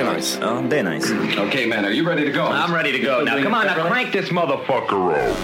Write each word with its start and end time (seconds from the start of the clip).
är 0.00 0.14
nice. 0.14 0.38
Oh, 0.44 0.62
Det 0.62 0.78
är 0.78 0.82
nice. 0.82 1.14
okay, 1.48 1.66
man, 1.66 1.84
are 1.84 1.90
you 1.90 2.04
ready 2.08 2.24
to 2.24 2.32
go? 2.32 2.44
I'm 2.46 2.74
ready 2.74 2.92
to 2.92 2.98
go. 2.98 3.24
Now, 3.24 3.42
come 3.42 3.54
on, 3.54 3.66
now 3.66 3.86
crank 3.88 4.12
this 4.12 4.30
motherfucker 4.30 5.30
up. 5.30 5.36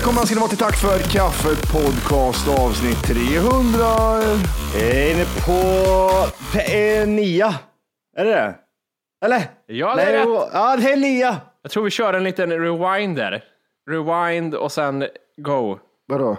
Välkomna 0.00 0.26
ska 0.26 0.34
ni 0.34 0.40
vara 0.40 0.48
till 0.48 0.58
Tack 0.58 0.76
för 0.76 0.98
kaffet 0.98 1.72
podcast 1.72 2.48
avsnitt 2.48 3.02
300. 3.04 3.84
Är 4.80 5.14
ni 5.16 5.24
på 5.46 5.62
P- 6.52 6.96
eh, 6.98 7.08
nia? 7.08 7.54
Är 8.16 8.24
det 8.24 8.30
det? 8.30 8.54
Eller? 9.24 9.42
Ja, 9.66 9.94
det 9.96 10.02
är 10.02 10.06
Nej, 10.06 10.16
rätt. 10.16 10.48
Ja, 10.52 10.76
det 10.76 10.92
är 10.92 10.96
nia. 10.96 11.36
Jag 11.62 11.70
tror 11.72 11.84
vi 11.84 11.90
kör 11.90 12.14
en 12.14 12.24
liten 12.24 12.50
rewind 12.52 13.16
där. 13.16 13.44
Rewind 13.90 14.54
och 14.54 14.72
sen 14.72 15.04
go. 15.36 15.78
Vadå? 16.06 16.36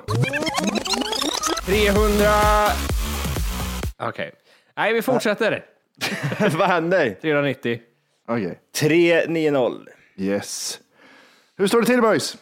300... 1.66 2.25
Okej. 4.03 4.31
Nej, 4.77 4.94
vi 4.94 5.01
fortsätter. 5.01 5.66
Vad 6.57 6.67
händer? 6.67 7.16
390. 7.21 7.79
Okej. 8.27 8.59
3-9-0. 8.79 9.88
Yes. 10.17 10.79
Hur 11.57 11.67
står 11.67 11.81
det 11.81 11.88
till 11.88 12.01
boys? 12.01 12.38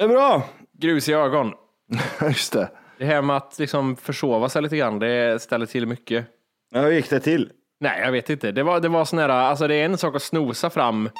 Det 0.00 0.04
är 0.04 0.08
bra. 0.08 0.42
Grus 0.72 1.08
i 1.08 1.12
ögon. 1.12 1.52
Just 2.22 2.52
det. 2.52 2.70
Det 2.98 3.04
här 3.04 3.22
med 3.22 3.36
att 3.36 3.58
liksom 3.58 3.96
försova 3.96 4.48
sig 4.48 4.62
lite 4.62 4.76
grann, 4.76 4.98
det 4.98 5.42
ställer 5.42 5.66
till 5.66 5.86
mycket. 5.86 6.26
Ja, 6.70 6.80
hur 6.80 6.90
gick 6.90 7.10
det 7.10 7.20
till? 7.20 7.52
Nej, 7.80 8.00
jag 8.00 8.12
vet 8.12 8.30
inte. 8.30 8.52
Det 8.52 8.62
var, 8.62 8.80
det 8.80 8.88
var 8.88 9.04
sån 9.04 9.18
här, 9.18 9.28
alltså 9.28 9.68
det 9.68 9.74
är 9.74 9.84
en 9.84 9.98
sak 9.98 10.16
att 10.16 10.22
snosa 10.22 10.70
fram 10.70 11.10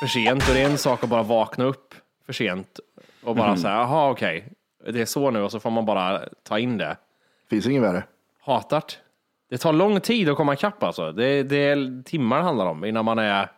för 0.00 0.06
sent 0.06 0.48
och 0.48 0.54
det 0.54 0.60
är 0.60 0.70
en 0.70 0.78
sak 0.78 1.04
att 1.04 1.10
bara 1.10 1.22
vakna 1.22 1.64
upp 1.64 1.94
för 2.26 2.32
sent 2.32 2.80
och 3.24 3.36
bara 3.36 3.56
säga, 3.56 3.74
jaha 3.74 4.10
okej, 4.10 4.52
det 4.88 5.00
är 5.00 5.06
så 5.06 5.30
nu 5.30 5.42
och 5.42 5.50
så 5.50 5.60
får 5.60 5.70
man 5.70 5.86
bara 5.86 6.20
ta 6.42 6.58
in 6.58 6.78
det. 6.78 6.96
Finns 7.50 7.66
inget 7.66 7.82
värre. 7.82 8.02
Hatart. 8.40 8.98
Det 9.50 9.58
tar 9.58 9.72
lång 9.72 10.00
tid 10.00 10.28
att 10.28 10.36
komma 10.36 10.54
ikapp 10.54 10.82
alltså. 10.82 11.12
Det, 11.12 11.42
det 11.42 11.56
är 11.56 12.02
timmar 12.02 12.36
det 12.36 12.42
handlar 12.42 12.66
om 12.66 12.84
innan 12.84 13.04
man 13.04 13.18
är 13.18 13.48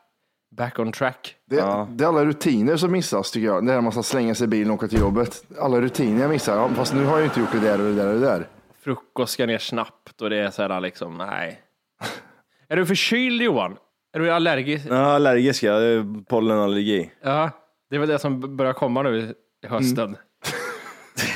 back 0.51 0.79
on 0.79 0.93
track. 0.93 1.37
Det, 1.47 1.57
det 1.89 2.05
är 2.05 2.09
alla 2.09 2.25
rutiner 2.25 2.77
som 2.77 2.93
missas 2.93 3.31
tycker 3.31 3.47
jag. 3.47 3.67
Det 3.67 3.73
här 3.73 3.81
man 3.81 3.93
ska 3.93 4.03
slänga 4.03 4.35
sig 4.35 4.45
i 4.45 4.49
bilen 4.49 4.71
och 4.71 4.75
åka 4.75 4.89
till 4.89 5.01
jobbet. 5.01 5.45
Alla 5.59 5.81
rutiner 5.81 6.21
jag 6.21 6.31
missar. 6.31 6.57
Ja, 6.57 6.69
Fast 6.69 6.95
nu 6.95 7.05
har 7.05 7.19
jag 7.19 7.27
inte 7.27 7.41
gjort 7.41 7.53
det 7.53 7.61
där 7.61 7.81
och 7.81 7.87
det 7.87 7.95
där 7.95 8.15
och 8.15 8.21
det 8.21 8.27
där. 8.27 8.47
Frukost 8.81 9.33
ska 9.33 9.47
ner 9.47 9.59
snabbt 9.59 10.23
och 10.23 10.31
det 10.31 10.37
är 10.37 10.51
så 10.51 10.63
här 10.63 10.81
liksom, 10.81 11.19
nej. 11.19 11.61
är 12.69 12.77
du 12.77 12.87
förkyld 12.87 13.43
Johan? 13.43 13.77
Är 14.13 14.21
du 14.21 14.31
allergisk? 14.31 14.87
Ja, 14.89 14.97
allergisk 14.97 15.63
ja. 15.63 15.75
Pollenallergi. 16.29 17.11
Ja, 17.23 17.51
det 17.91 17.97
är 17.97 18.01
väl 18.01 18.09
det 18.09 18.19
som 18.19 18.57
börjar 18.57 18.73
komma 18.73 19.03
nu 19.03 19.35
i 19.65 19.67
hösten. 19.67 20.17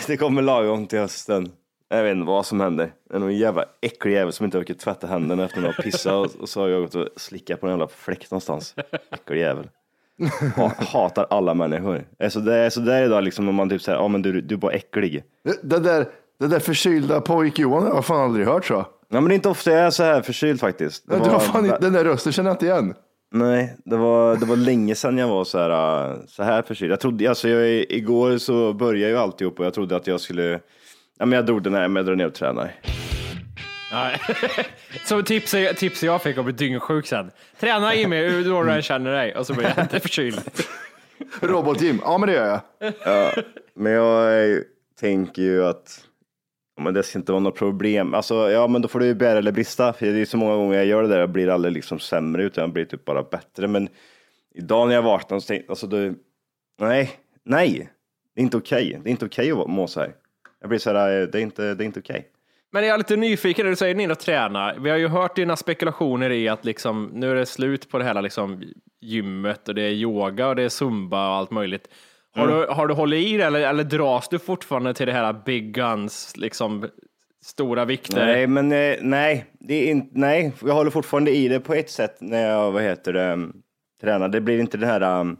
Det 0.07 0.17
kommer 0.17 0.43
lagom 0.43 0.87
till 0.87 0.99
hösten. 0.99 1.53
Jag 1.97 2.03
vet 2.05 2.13
inte 2.17 2.27
vad 2.27 2.47
som 2.47 2.61
händer. 2.61 2.93
Det 3.11 3.17
är 3.17 3.21
någon 3.21 3.37
jävla 3.37 3.65
äcklig 3.81 4.13
jävel 4.13 4.33
som 4.33 4.45
inte 4.45 4.59
orkar 4.59 4.75
tvätta 4.75 5.07
händerna 5.07 5.45
efter 5.45 5.59
att 5.59 5.63
man 5.65 5.73
har 5.77 5.83
pissat 5.83 6.35
och, 6.35 6.49
så 6.49 6.61
har 6.61 6.69
jag 6.69 6.83
gått 6.83 6.95
och 6.95 7.09
slickat 7.17 7.61
på 7.61 7.67
en 7.67 7.71
jävla 7.73 7.89
fläck 7.89 8.31
någonstans. 8.31 8.75
Äcklig 9.11 9.41
jävel. 9.41 9.69
Ha, 10.57 10.73
hatar 10.79 11.27
alla 11.31 11.55
människor. 11.55 12.05
Alltså 12.23 12.41
det 12.41 12.55
är 12.55 12.71
så 12.71 12.81
där 12.81 13.03
idag 13.03 13.25
liksom 13.25 13.49
om 13.49 13.55
man 13.55 13.69
typ 13.71 13.83
säger, 13.83 13.99
ja 13.99 14.09
men 14.09 14.23
du, 14.23 14.41
du 14.41 14.55
är 14.55 14.59
bara 14.59 14.73
äcklig. 14.73 15.25
Det, 15.45 15.59
det 15.63 15.79
där, 15.79 16.07
det 16.41 16.47
där 16.47 16.59
förkylda 16.61 17.21
pojk-Johan 17.21 17.83
har 17.83 17.95
jag 17.95 18.05
fan 18.05 18.21
aldrig 18.25 18.47
hört 18.47 18.65
så. 18.65 18.75
Ja 19.09 19.21
men 19.21 19.25
det 19.25 19.33
är 19.33 19.35
inte 19.35 19.49
ofta 19.49 19.71
jag 19.71 19.81
är 19.81 19.91
så 19.91 20.03
här 20.03 20.23
förkyld 20.23 20.61
faktiskt. 20.61 21.09
Det 21.09 21.19
Du 21.25 21.31
har 21.31 21.39
fan, 21.41 21.65
inte- 21.65 21.79
den 21.79 21.93
där 21.93 22.05
rösten 22.05 22.33
känner 22.33 22.51
jag 22.51 22.55
inte 22.55 22.67
igen. 22.67 22.95
Nej, 23.33 23.77
det 23.85 23.97
var, 23.97 24.37
det 24.37 24.47
var 24.47 24.57
länge 24.57 24.95
sedan 24.95 25.19
jag 25.19 25.29
var 25.29 25.45
så 25.45 25.59
här, 25.59 26.11
äh, 26.11 26.17
så 26.27 26.43
här 26.43 26.63
förkyld. 26.63 26.93
Jag 26.93 27.01
trodde, 27.01 27.29
alltså 27.29 27.49
jag, 27.49 27.69
igår 27.89 28.39
så 28.39 28.73
började 28.73 29.13
ju 29.13 29.19
alltihop 29.19 29.59
och 29.61 29.67
jag 29.67 29.75
trodde 29.75 29.97
att 29.97 30.07
jag 30.07 30.21
skulle, 30.21 30.61
ja 31.19 31.27
men 31.27 31.33
jag 31.37 31.47
drog 31.47 31.63
den 31.63 31.75
här, 31.75 31.89
men 31.89 31.97
jag 31.97 32.07
drar 32.07 32.17
ner 32.17 32.27
och 32.27 32.35
tränar. 32.35 32.73
Nej. 33.93 34.21
Så 35.05 35.23
tipset, 35.23 35.77
tipset 35.77 36.03
jag 36.07 36.23
fick 36.23 36.39
om 36.39 36.41
att 36.41 36.55
bli 36.55 36.69
dyngsjuk 36.69 37.07
sen. 37.07 37.31
Träna 37.61 37.95
Jimmy, 37.95 38.17
hur 38.17 38.45
då 38.45 38.63
du 38.63 38.71
än 38.71 38.83
känner 38.83 39.13
dig. 39.13 39.37
Och 39.37 39.47
så 39.47 39.55
blir 39.55 39.73
jag 39.77 39.85
inte 39.85 40.01
förkyld. 40.01 40.41
Robot-Jim, 41.41 42.01
ja 42.03 42.19
men 42.19 42.29
det 42.29 42.35
gör 42.35 42.47
jag. 42.47 43.45
Men 43.75 43.93
jag 43.93 44.59
tänker 45.01 45.43
ju 45.43 45.65
att 45.65 46.05
ja, 46.77 46.83
men 46.83 46.95
det 46.95 47.03
ska 47.03 47.19
inte 47.19 47.33
vara 47.33 47.43
något 47.43 47.59
problem. 47.59 48.15
Alltså, 48.15 48.51
ja 48.51 48.67
men 48.69 48.83
då 48.83 48.89
får 48.89 49.01
du 49.01 49.07
ju 49.07 49.15
bära 49.15 49.39
eller 49.39 49.53
brista. 49.53 49.93
För 49.93 50.07
det 50.07 50.21
är 50.21 50.25
så 50.25 50.37
många 50.37 50.57
gånger 50.57 50.77
jag 50.77 50.87
gör 50.87 51.03
det 51.03 51.09
där, 51.09 51.21
jag 51.21 51.31
blir 51.31 51.49
aldrig 51.49 51.75
liksom 51.75 51.99
sämre 51.99 52.45
utan 52.45 52.63
jag 52.63 52.73
blir 52.73 52.85
typ 52.85 53.05
bara 53.05 53.23
bättre. 53.23 53.69
Men 53.69 53.89
idag 54.55 54.89
när 54.89 54.95
jag 54.95 55.03
vaknade 55.03 55.41
så 55.41 55.47
tänkte 55.47 55.65
jag, 55.65 55.73
alltså 55.73 55.87
då, 55.87 56.15
nej, 56.81 57.11
nej, 57.45 57.91
det 58.35 58.41
är 58.41 58.43
inte 58.43 58.57
okej. 58.57 59.01
Det 59.03 59.09
är 59.09 59.11
inte 59.11 59.27
okej 59.27 59.53
att 59.53 59.67
må 59.67 59.87
så 59.87 60.01
här. 60.01 60.15
Jag 60.65 60.69
blir 60.69 60.79
så 60.79 60.93
här, 60.93 61.21
eh, 61.21 61.27
det 61.27 61.39
är 61.39 61.43
inte, 61.43 61.75
det 61.75 61.85
är 61.85 61.87
inte 61.87 62.01
okej. 62.01 62.29
Men 62.73 62.85
jag 62.85 62.95
är 62.95 62.99
lite 62.99 63.17
nyfiken 63.17 63.67
du 63.67 63.77
säger 63.77 64.01
in 64.01 64.11
och 64.11 64.19
träna. 64.19 64.75
Vi 64.79 64.91
har 64.91 64.97
ju 64.97 65.09
hört 65.09 65.37
dina 65.37 65.57
spekulationer 65.57 66.31
i 66.31 66.49
att 66.49 66.65
liksom, 66.65 67.11
nu 67.15 67.31
är 67.31 67.35
det 67.35 67.47
slut 67.47 67.91
på 67.91 67.99
det 67.99 68.05
här 68.05 68.23
liksom, 68.23 68.63
gymmet 69.01 69.69
och 69.69 69.75
det 69.75 69.83
är 69.83 69.91
yoga 69.91 70.49
och 70.49 70.57
det 70.57 70.63
är 70.63 70.69
zumba 70.69 71.29
och 71.29 71.35
allt 71.35 71.51
möjligt. 71.51 71.89
Har, 72.35 72.49
du, 72.49 72.67
har 72.67 72.87
du 72.87 72.95
hållit 72.95 73.27
i 73.27 73.37
det 73.37 73.45
eller, 73.45 73.61
eller 73.61 73.85
dras 73.85 74.29
du 74.29 74.39
fortfarande 74.39 74.95
till 74.95 75.07
det 75.07 75.13
här 75.13 75.33
big 75.33 75.75
guns, 75.75 76.37
liksom 76.37 76.89
stora 77.45 77.85
vikter? 77.85 78.27
Nej, 78.27 78.47
men 78.47 78.73
eh, 78.73 78.97
nej, 79.01 79.47
det 79.61 79.75
är 79.75 79.91
inte, 79.91 80.19
nej, 80.19 80.53
jag 80.63 80.75
håller 80.75 80.91
fortfarande 80.91 81.31
i 81.31 81.49
det 81.49 81.61
på 81.61 81.75
ett 81.75 81.91
sätt 81.91 82.17
när 82.21 82.49
jag, 82.49 82.73
vad 82.73 82.83
heter 82.83 83.13
det, 83.13 83.49
tränar. 84.01 84.29
Det 84.29 84.41
blir 84.41 84.61
inte 84.61 84.77
det 84.77 84.87
här, 84.87 85.21
um, 85.21 85.37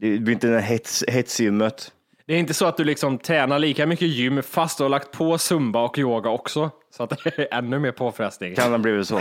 det 0.00 0.18
blir 0.18 0.34
inte 0.34 0.46
det 0.46 0.60
här 0.60 0.68
hets, 0.68 1.04
hetsgymmet. 1.08 1.92
Det 2.26 2.34
är 2.34 2.38
inte 2.38 2.54
så 2.54 2.66
att 2.66 2.76
du 2.76 2.84
liksom 2.84 3.18
tränar 3.18 3.58
lika 3.58 3.86
mycket 3.86 4.08
gym 4.08 4.42
fast 4.42 4.78
du 4.78 4.84
har 4.84 4.88
lagt 4.88 5.10
på 5.10 5.38
zumba 5.38 5.84
och 5.84 5.98
yoga 5.98 6.30
också. 6.30 6.70
Så 6.96 7.02
att 7.02 7.10
det 7.24 7.38
är 7.38 7.48
ännu 7.58 7.78
mer 7.78 7.92
påfrestning. 7.92 8.54
Kan 8.54 8.64
det 8.64 8.70
ha 8.70 8.78
blivit 8.78 9.08
så? 9.08 9.20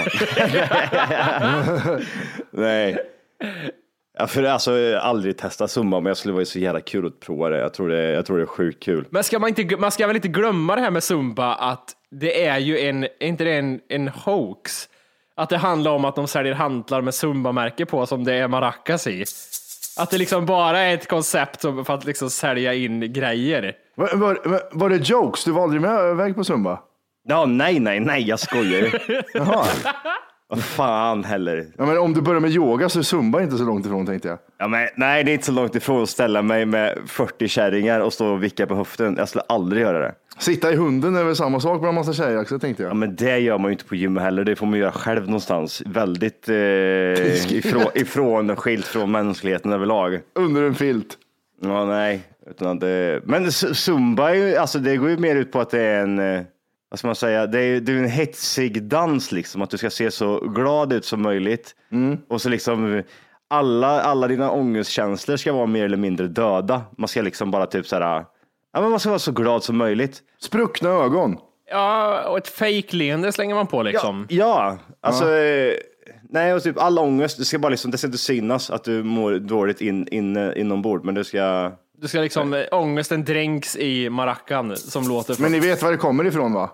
Nej. 2.51 2.97
Ja, 4.17 4.27
för 4.27 4.43
alltså, 4.43 4.77
jag 4.77 4.99
har 4.99 5.09
aldrig 5.09 5.37
testat 5.37 5.71
zumba, 5.71 5.99
men 5.99 6.05
jag 6.05 6.17
skulle 6.17 6.33
vara 6.33 6.45
så 6.45 6.59
jävla 6.59 6.81
kul 6.81 7.07
att 7.07 7.19
prova 7.19 7.49
det. 7.49 7.57
Jag 7.57 7.73
tror 7.73 7.89
det, 7.89 8.11
jag 8.11 8.25
tror 8.25 8.37
det 8.37 8.43
är 8.43 8.47
sjukt 8.47 8.83
kul. 8.83 9.05
Men 9.09 9.23
ska 9.23 9.39
man, 9.39 9.49
inte, 9.49 9.77
man 9.77 9.91
ska 9.91 10.07
väl 10.07 10.15
inte 10.15 10.27
glömma 10.27 10.75
det 10.75 10.81
här 10.81 10.91
med 10.91 11.03
zumba 11.03 11.53
att 11.53 11.91
det 12.11 12.45
är 12.45 12.57
ju 12.57 12.79
en, 12.79 13.03
är 13.03 13.09
inte 13.23 13.43
det 13.43 13.53
en, 13.53 13.79
en 13.89 14.07
hoax? 14.07 14.89
Att 15.35 15.49
det 15.49 15.57
handlar 15.57 15.91
om 15.91 16.05
att 16.05 16.15
de 16.15 16.27
säljer 16.27 16.53
hantlar 16.53 17.01
med 17.01 17.13
zumba-märke 17.13 17.85
på 17.85 18.05
som 18.05 18.23
det 18.23 18.33
är 18.33 18.47
maracas 18.47 19.07
i. 19.07 19.25
Att 19.97 20.09
det 20.09 20.17
liksom 20.17 20.45
bara 20.45 20.79
är 20.79 20.93
ett 20.93 21.07
koncept 21.07 21.61
för 21.61 21.93
att 21.93 22.05
liksom 22.05 22.29
sälja 22.29 22.73
in 22.73 23.13
grejer. 23.13 23.73
Var, 23.95 24.15
var, 24.15 24.61
var 24.71 24.89
det 24.89 25.09
jokes? 25.09 25.43
Du 25.43 25.51
var 25.51 25.63
aldrig 25.63 25.81
med 25.81 26.11
iväg 26.11 26.35
på 26.35 26.43
Zumba? 26.43 26.79
Ja, 27.29 27.45
nej, 27.45 27.79
nej, 27.79 27.99
nej, 27.99 28.21
jag 28.23 28.39
skojar 28.39 28.79
ju. 28.81 28.89
Vad 30.55 30.63
fan 30.63 31.23
heller. 31.23 31.65
Ja, 31.77 31.85
men 31.85 31.97
om 31.97 32.13
du 32.13 32.21
börjar 32.21 32.39
med 32.41 32.51
yoga 32.51 32.89
så 32.89 32.99
är 32.99 33.03
Zumba 33.03 33.41
inte 33.41 33.57
så 33.57 33.63
långt 33.63 33.85
ifrån 33.85 34.05
tänkte 34.05 34.27
jag. 34.27 34.37
Ja, 34.57 34.67
men, 34.67 34.87
nej, 34.95 35.23
det 35.23 35.31
är 35.31 35.33
inte 35.33 35.45
så 35.45 35.51
långt 35.51 35.75
ifrån 35.75 36.03
att 36.03 36.09
ställa 36.09 36.41
mig 36.41 36.65
med 36.65 36.97
40 37.07 37.47
kärringar 37.47 37.99
och 37.99 38.13
stå 38.13 38.27
och 38.27 38.43
vicka 38.43 38.67
på 38.67 38.75
höften. 38.75 39.15
Jag 39.17 39.29
skulle 39.29 39.43
aldrig 39.49 39.81
göra 39.81 39.99
det. 39.99 40.13
Sitta 40.37 40.71
i 40.73 40.75
hunden 40.75 41.15
är 41.15 41.23
väl 41.23 41.35
samma 41.35 41.59
sak 41.59 41.81
bland 41.81 41.95
massa 41.95 42.13
tjejer 42.13 42.41
också 42.41 42.59
tänkte 42.59 42.83
Ja, 42.83 42.89
jag. 42.89 42.95
men 42.97 43.15
det 43.15 43.39
gör 43.39 43.57
man 43.57 43.65
ju 43.65 43.71
inte 43.71 43.85
på 43.85 43.95
gymmet 43.95 44.23
heller. 44.23 44.43
Det 44.43 44.55
får 44.55 44.65
man 44.65 44.79
göra 44.79 44.91
själv 44.91 45.25
någonstans. 45.25 45.83
Väldigt 45.85 46.49
eh, 46.49 46.55
ifrån, 47.57 47.85
ifrån, 47.95 48.55
skilt 48.55 48.85
från 48.85 49.11
mänskligheten 49.11 49.73
överlag. 49.73 50.19
Under 50.35 50.63
en 50.63 50.75
filt. 50.75 51.17
Ja, 51.61 51.85
nej. 51.85 52.23
Utan 52.49 52.79
det, 52.79 53.21
men 53.25 53.51
zumba, 53.51 54.29
är 54.29 54.33
ju, 54.33 54.55
alltså, 54.55 54.79
det 54.79 54.97
går 54.97 55.09
ju 55.09 55.17
mer 55.17 55.35
ut 55.35 55.51
på 55.51 55.59
att 55.61 55.69
det 55.69 55.81
är 55.81 56.01
en, 56.01 56.19
eh, 56.19 56.41
vad 56.93 56.99
ska 56.99 57.07
man 57.07 57.15
säga, 57.15 57.47
det 57.47 57.59
är, 57.59 57.79
det 57.79 57.91
är 57.91 57.97
en 57.97 58.09
hetsig 58.09 58.83
dans 58.83 59.31
liksom. 59.31 59.61
Att 59.61 59.69
du 59.69 59.77
ska 59.77 59.89
se 59.89 60.11
så 60.11 60.39
glad 60.39 60.93
ut 60.93 61.05
som 61.05 61.21
möjligt. 61.21 61.75
Och 62.29 62.41
så 62.41 62.49
liksom 62.49 63.03
alla, 63.47 64.01
alla 64.01 64.27
dina 64.27 64.51
ångestkänslor 64.51 65.37
ska 65.37 65.53
vara 65.53 65.65
mer 65.65 65.85
eller 65.85 65.97
mindre 65.97 66.27
döda. 66.27 66.81
Man 66.97 67.07
ska 67.07 67.21
liksom 67.21 67.51
bara 67.51 67.65
typ 67.65 67.87
så 67.87 67.95
här, 67.95 68.25
ja 68.73 68.81
men 68.81 68.89
man 68.89 68.99
ska 68.99 69.09
vara 69.09 69.19
så 69.19 69.31
glad 69.31 69.63
som 69.63 69.77
möjligt. 69.77 70.21
Spruckna 70.39 70.89
ögon. 70.89 71.37
Ja, 71.69 72.23
och 72.27 72.37
ett 72.37 72.47
fake-leende 72.47 73.31
slänger 73.31 73.55
man 73.55 73.67
på 73.67 73.83
liksom. 73.83 74.27
Ja, 74.29 74.77
alltså. 75.01 75.35
Eh, 75.35 75.73
nej, 76.29 76.53
och 76.53 76.63
typ 76.63 76.77
all 76.77 76.99
ångest, 76.99 77.37
det 77.37 77.45
ska 77.45 77.59
bara 77.59 77.69
liksom, 77.69 77.91
det 77.91 77.97
ska 77.97 78.07
inte 78.07 78.17
synas 78.17 78.69
att 78.69 78.83
du 78.83 79.03
mår 79.03 79.31
dåligt 79.33 79.81
in, 79.81 80.07
in, 80.07 80.53
inombords, 80.55 81.05
men 81.05 81.15
du 81.15 81.23
ska. 81.23 81.71
Du 81.97 82.07
ska 82.07 82.19
liksom, 82.19 82.53
eh, 82.53 82.63
ångesten 82.71 83.23
dränks 83.23 83.75
i 83.75 84.09
maracan 84.09 84.77
som 84.77 85.07
låter 85.07 85.41
Men 85.41 85.51
ni 85.51 85.59
vet 85.59 85.83
var 85.83 85.91
det 85.91 85.97
kommer 85.97 86.25
ifrån 86.25 86.53
va? 86.53 86.69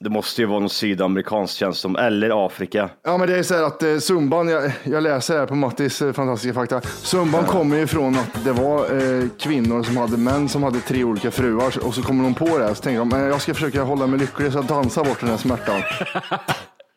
Det 0.00 0.10
måste 0.10 0.40
ju 0.40 0.46
vara 0.46 0.60
någon 0.60 0.70
sydamerikanskt 0.70 1.56
känns 1.56 1.78
som, 1.78 1.96
eller 1.96 2.46
Afrika. 2.46 2.90
Ja, 3.04 3.18
men 3.18 3.28
det 3.28 3.38
är 3.38 3.42
så 3.42 3.54
här 3.54 3.62
att 3.62 3.82
eh, 3.82 3.98
Zumban, 3.98 4.48
jag, 4.48 4.72
jag 4.84 5.02
läser 5.02 5.38
här 5.38 5.46
på 5.46 5.54
Mattis 5.54 6.02
eh, 6.02 6.12
fantastiska 6.12 6.54
fakta. 6.54 6.80
Zumban 6.80 7.44
kommer 7.44 7.76
ju 7.76 7.82
ifrån 7.82 8.14
att 8.14 8.44
det 8.44 8.52
var 8.52 8.80
eh, 8.80 9.28
kvinnor 9.38 9.82
som 9.82 9.96
hade 9.96 10.16
män 10.16 10.48
som 10.48 10.62
hade 10.62 10.80
tre 10.80 11.04
olika 11.04 11.30
fruar 11.30 11.86
och 11.86 11.94
så 11.94 12.02
kommer 12.02 12.24
de 12.24 12.34
på 12.34 12.58
det 12.58 12.64
här 12.64 12.74
så 12.74 12.82
tänker 12.82 12.98
de, 12.98 13.12
eh, 13.12 13.20
jag 13.20 13.40
ska 13.40 13.54
försöka 13.54 13.82
hålla 13.82 14.06
mig 14.06 14.18
lycklig 14.18 14.52
så 14.52 14.58
jag 14.58 14.66
dansar 14.66 15.04
bort 15.04 15.20
den 15.20 15.28
här 15.28 15.36
smärtan. 15.36 15.80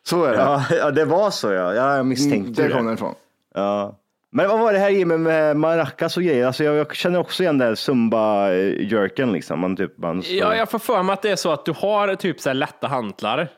Så 0.02 0.24
är 0.24 0.30
det. 0.30 0.36
Ja, 0.36 0.64
ja 0.70 0.90
det 0.90 1.04
var 1.04 1.30
så 1.30 1.52
ja. 1.52 1.74
ja 1.74 1.96
jag 1.96 2.06
misstänkte 2.06 2.62
det 2.62 2.68
kom 2.68 2.78
det. 2.78 2.84
den 2.84 2.94
ifrån. 2.94 3.14
Ja. 3.54 3.99
Men 4.32 4.48
vad 4.48 4.60
var 4.60 4.72
det 4.72 4.78
här 4.78 4.90
Jimmy 4.90 5.16
med 5.16 5.56
maracas 5.56 6.16
och 6.16 6.22
grejer? 6.22 6.46
Alltså 6.46 6.64
jag, 6.64 6.76
jag 6.76 6.94
känner 6.94 7.18
också 7.18 7.42
igen 7.42 7.58
det 7.58 7.64
här 7.64 7.74
zumba-jerken 7.74 9.32
liksom. 9.32 9.60
Man 9.60 9.76
typ, 9.76 9.98
man 9.98 10.22
står- 10.22 10.36
Ja, 10.36 10.56
jag 10.56 10.70
får 10.70 10.78
för 10.78 11.02
mig 11.02 11.12
att 11.12 11.22
det 11.22 11.30
är 11.30 11.36
så 11.36 11.52
att 11.52 11.64
du 11.64 11.72
har 11.72 12.14
typ 12.14 12.40
så 12.40 12.48
här 12.48 12.54
lätta 12.54 12.88
hantlar. 12.88 13.48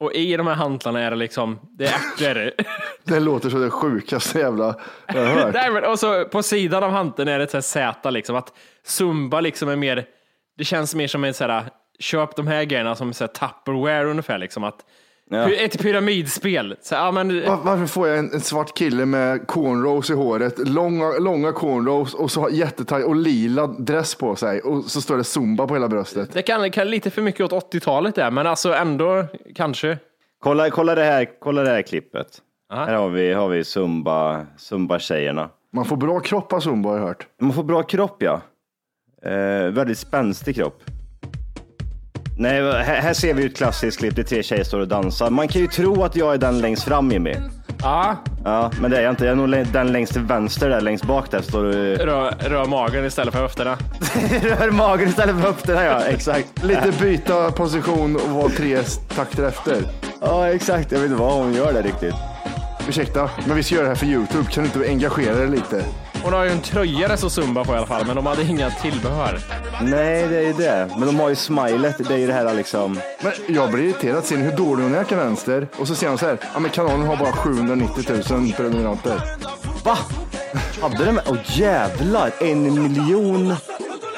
Och 0.00 0.12
i 0.12 0.36
de 0.36 0.46
här 0.46 0.54
hantlarna 0.54 1.00
är 1.02 1.10
det 1.10 1.16
liksom, 1.16 1.58
det 1.78 1.84
är 1.86 1.94
ärtor. 1.94 2.50
Det 3.04 3.20
låter 3.20 3.50
så 3.50 3.58
det 3.58 3.70
sjukaste 3.70 4.38
jävla 4.38 4.74
jag 5.06 5.14
har 5.26 5.34
hört. 5.42 5.54
Nej, 5.54 5.70
men, 5.72 5.84
och 5.84 5.98
så 5.98 6.24
på 6.24 6.42
sidan 6.42 6.82
av 6.84 6.90
hanteln 6.90 7.28
är 7.28 7.38
det 7.38 7.54
ett 7.54 7.64
Z 7.64 8.10
liksom. 8.10 8.36
Att 8.36 8.52
zumba 8.84 9.40
liksom 9.40 9.68
är 9.68 9.76
mer, 9.76 10.04
det 10.58 10.64
känns 10.64 10.94
mer 10.94 11.06
som 11.06 11.24
en 11.24 11.34
så 11.34 11.44
här, 11.44 11.64
köp 11.98 12.36
de 12.36 12.46
här 12.46 12.64
grejerna 12.64 12.94
som 12.94 13.12
så 13.12 13.24
här 13.24 13.28
Tupperware 13.28 14.04
ungefär 14.10 14.38
liksom. 14.38 14.64
Att, 14.64 14.78
Ja. 15.30 15.50
Ett 15.50 15.82
pyramidspel. 15.82 16.76
Så, 16.80 16.94
ja, 16.94 17.10
men, 17.12 17.46
Var, 17.46 17.56
varför 17.56 17.86
får 17.86 18.08
jag 18.08 18.18
en, 18.18 18.32
en 18.32 18.40
svart 18.40 18.74
kille 18.74 19.06
med 19.06 19.46
cornrows 19.46 20.10
i 20.10 20.14
håret, 20.14 20.68
långa, 20.68 21.10
långa 21.18 21.52
cornrows 21.52 22.14
och 22.14 22.30
så 22.30 22.48
jättetajt 22.52 23.06
och 23.06 23.16
lila 23.16 23.66
dress 23.66 24.14
på 24.14 24.36
sig 24.36 24.60
och 24.60 24.84
så 24.84 25.00
står 25.00 25.16
det 25.16 25.24
zumba 25.24 25.66
på 25.66 25.74
hela 25.74 25.88
bröstet. 25.88 26.32
det 26.32 26.42
kan, 26.42 26.70
kan 26.70 26.90
lite 26.90 27.10
för 27.10 27.22
mycket 27.22 27.52
åt 27.52 27.72
80-talet 27.74 28.14
där, 28.14 28.30
men 28.30 28.46
alltså 28.46 28.74
ändå 28.74 29.24
kanske. 29.54 29.98
Kolla, 30.38 30.70
kolla, 30.70 30.94
det 30.94 31.04
här, 31.04 31.28
kolla 31.40 31.62
det 31.62 31.70
här 31.70 31.82
klippet. 31.82 32.26
Aha. 32.72 32.84
Här 32.84 32.94
har 32.94 33.08
vi, 33.08 33.32
har 33.32 33.48
vi 33.48 33.64
zumba, 33.64 34.46
zumba-tjejerna. 34.56 35.50
Man 35.72 35.84
får 35.84 35.96
bra 35.96 36.20
kropp 36.20 36.52
av 36.52 36.60
zumba 36.60 36.88
har 36.88 36.96
jag 36.98 37.06
hört. 37.06 37.26
Man 37.40 37.52
får 37.52 37.62
bra 37.62 37.82
kropp 37.82 38.16
ja. 38.22 38.40
Eh, 39.22 39.70
väldigt 39.70 39.98
spänstig 39.98 40.56
kropp. 40.56 40.82
Nej, 42.38 42.62
här, 42.62 43.00
här 43.00 43.14
ser 43.14 43.34
vi 43.34 43.46
ett 43.46 43.56
klassiskt 43.56 43.98
klipp. 43.98 44.16
Det 44.16 44.22
är 44.22 44.24
tre 44.24 44.42
tjejer 44.42 44.64
står 44.64 44.80
och 44.80 44.88
dansar. 44.88 45.30
Man 45.30 45.48
kan 45.48 45.62
ju 45.62 45.68
tro 45.68 46.04
att 46.04 46.16
jag 46.16 46.34
är 46.34 46.38
den 46.38 46.60
längst 46.60 46.82
fram 46.82 47.10
Jimmy. 47.10 47.34
Ja, 47.82 48.16
Ja, 48.44 48.70
men 48.80 48.90
det 48.90 48.98
är 48.98 49.02
jag 49.02 49.12
inte. 49.12 49.24
Jag 49.24 49.32
är 49.32 49.36
nog 49.36 49.66
den 49.72 49.92
längst 49.92 50.12
till 50.12 50.22
vänster 50.22 50.68
där, 50.68 50.80
längst 50.80 51.04
bak 51.04 51.30
där 51.30 51.42
står 51.42 51.64
du. 51.64 51.94
rör, 51.96 52.34
rör 52.40 52.64
magen 52.64 53.04
istället 53.04 53.34
för 53.34 53.40
höfterna. 53.40 53.76
Rör 54.42 54.70
magen 54.70 55.08
istället 55.08 55.34
för 55.36 55.42
höfterna 55.42 55.84
ja, 55.84 56.00
exakt. 56.00 56.64
Lite 56.64 56.92
byta 57.00 57.50
position 57.50 58.16
och 58.16 58.30
vara 58.30 58.48
tre 58.48 58.78
takter 59.16 59.44
efter. 59.44 59.76
Ja, 60.20 60.48
exakt. 60.48 60.92
Jag 60.92 60.98
vet 60.98 61.10
inte 61.10 61.22
vad 61.22 61.32
hon 61.32 61.54
gör 61.54 61.72
där 61.72 61.82
riktigt. 61.82 62.14
Ursäkta, 62.88 63.30
men 63.46 63.56
vi 63.56 63.62
ska 63.62 63.74
göra 63.74 63.84
det 63.84 63.90
här 63.90 63.96
för 63.96 64.06
Youtube. 64.06 64.44
Kan 64.50 64.64
du 64.64 64.78
inte 64.78 64.90
engagera 64.90 65.34
dig 65.34 65.48
lite? 65.48 65.84
Hon 66.22 66.32
har 66.32 66.44
ju 66.44 66.50
en 66.50 66.60
tröja 66.60 67.08
det 67.08 67.16
står 67.16 67.28
Zumba 67.28 67.64
på 67.64 67.74
i 67.74 67.76
alla 67.76 67.86
fall, 67.86 68.06
men 68.06 68.16
de 68.16 68.26
hade 68.26 68.42
inga 68.42 68.70
tillbehör. 68.70 69.38
Nej, 69.82 70.28
det 70.28 70.36
är 70.36 70.42
ju 70.42 70.52
det. 70.52 70.90
Men 70.98 71.06
de 71.06 71.20
har 71.20 71.28
ju 71.28 71.34
smilet. 71.34 72.08
Det 72.08 72.14
är 72.14 72.18
ju 72.18 72.26
det 72.26 72.32
här 72.32 72.54
liksom. 72.54 73.00
Men 73.22 73.32
jag 73.48 73.70
blir 73.70 73.84
irriterad. 73.84 74.24
Ser 74.24 74.36
ni 74.36 74.42
hur 74.42 74.56
dålig 74.56 74.82
hon 74.82 74.94
är 74.94 75.04
till 75.04 75.16
vänster? 75.16 75.68
Och 75.78 75.88
så 75.88 75.94
ser 75.94 76.08
han 76.08 76.18
så 76.18 76.26
här. 76.26 76.38
Ja, 76.54 76.60
men 76.60 76.70
kanalen 76.70 77.06
har 77.06 77.16
bara 77.16 77.32
790 77.32 78.04
000 78.30 78.52
prenumeranter. 78.52 79.20
Va? 79.84 79.98
Hade 80.80 81.04
de? 81.04 81.20
Åh 81.26 81.36
jävlar! 81.44 82.30
En 82.40 82.82
miljon 82.82 83.54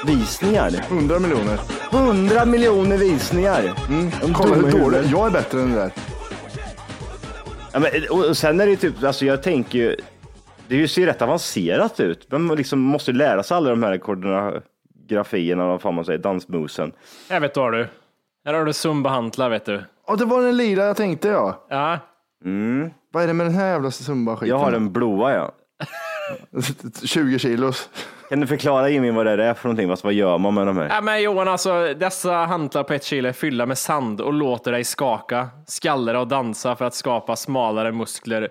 visningar. 0.07 0.85
100 0.89 1.19
miljoner. 1.19 1.61
100 1.93 2.45
miljoner 2.45 2.97
visningar. 2.97 3.75
Mm. 3.89 4.11
Kolla 4.35 4.55
hur 4.55 4.71
dålig. 4.71 5.01
Jag 5.13 5.27
är 5.27 5.31
bättre 5.31 5.61
än 5.61 5.73
det 5.73 5.79
där. 5.79 5.93
Ja, 7.73 7.79
men, 7.79 7.91
och, 8.11 8.25
och 8.25 8.37
sen 8.37 8.61
är 8.61 8.65
det 8.65 8.71
ju 8.71 8.77
typ, 8.77 9.05
alltså 9.05 9.25
jag 9.25 9.43
tänker 9.43 9.79
ju, 9.79 9.97
det 10.79 10.89
ser 10.89 11.01
ju 11.01 11.07
rätt 11.07 11.23
avancerat 11.23 12.01
ut. 12.01 12.33
Man 12.33 12.57
liksom 12.57 12.79
måste 12.79 13.13
lära 13.13 13.43
sig 13.43 13.57
alla 13.57 13.71
de 13.71 13.83
här 13.83 13.99
koreografierna, 13.99 15.67
vad 15.67 15.81
fan 15.81 15.95
man 15.95 16.05
säger, 16.05 16.19
dansmoven. 16.19 16.93
Här 17.31 17.41
vet 17.41 17.55
du 17.55 17.61
har 17.61 17.73
du. 17.73 17.87
Här 18.45 18.55
har 18.55 18.65
du 18.65 18.73
Zumba-hantlar 18.73 19.51
vet 19.51 19.65
du. 19.65 19.85
Ja, 20.07 20.17
det 20.17 20.25
var 20.25 20.43
den 20.43 20.57
lila 20.57 20.85
jag 20.85 20.97
tänkte 20.97 21.29
ja. 21.29 21.67
Ja, 21.71 21.99
Vad 23.13 23.23
är 23.23 23.27
det 23.27 23.33
med 23.33 23.47
den 23.47 23.55
här 23.55 23.69
jävla 23.69 23.91
zumba-skiten? 23.91 24.49
Jag 24.49 24.59
har 24.59 24.73
en 24.73 24.93
blåa 24.93 25.35
ja. 25.35 25.53
20 27.05 27.39
kilos. 27.39 27.89
Kan 28.29 28.41
du 28.41 28.47
förklara 28.47 28.89
Jimmy 28.89 29.11
vad 29.11 29.27
det 29.27 29.45
är 29.45 29.55
för 29.55 29.69
någonting? 29.69 29.89
Vad, 29.89 30.01
vad 30.05 30.13
gör 30.13 30.39
man 30.39 30.55
med 30.55 30.67
de 30.67 30.77
här? 30.77 30.89
Ja, 30.89 31.01
men 31.01 31.23
Johan, 31.23 31.49
alltså 31.49 31.95
dessa 31.95 32.33
hantlar 32.33 32.83
på 32.83 32.93
ett 32.95 33.05
kilo 33.05 33.29
är 33.29 33.33
fyllda 33.33 33.67
med 33.67 33.79
sand 33.79 34.21
och 34.21 34.33
låter 34.33 34.73
dig 34.73 34.85
skaka, 34.85 35.49
skallra 35.67 36.21
och 36.21 36.29
dansa 36.29 36.77
för 36.77 36.85
att 36.85 36.95
skapa 36.95 37.37
smalare 37.37 37.93
muskler 37.93 38.49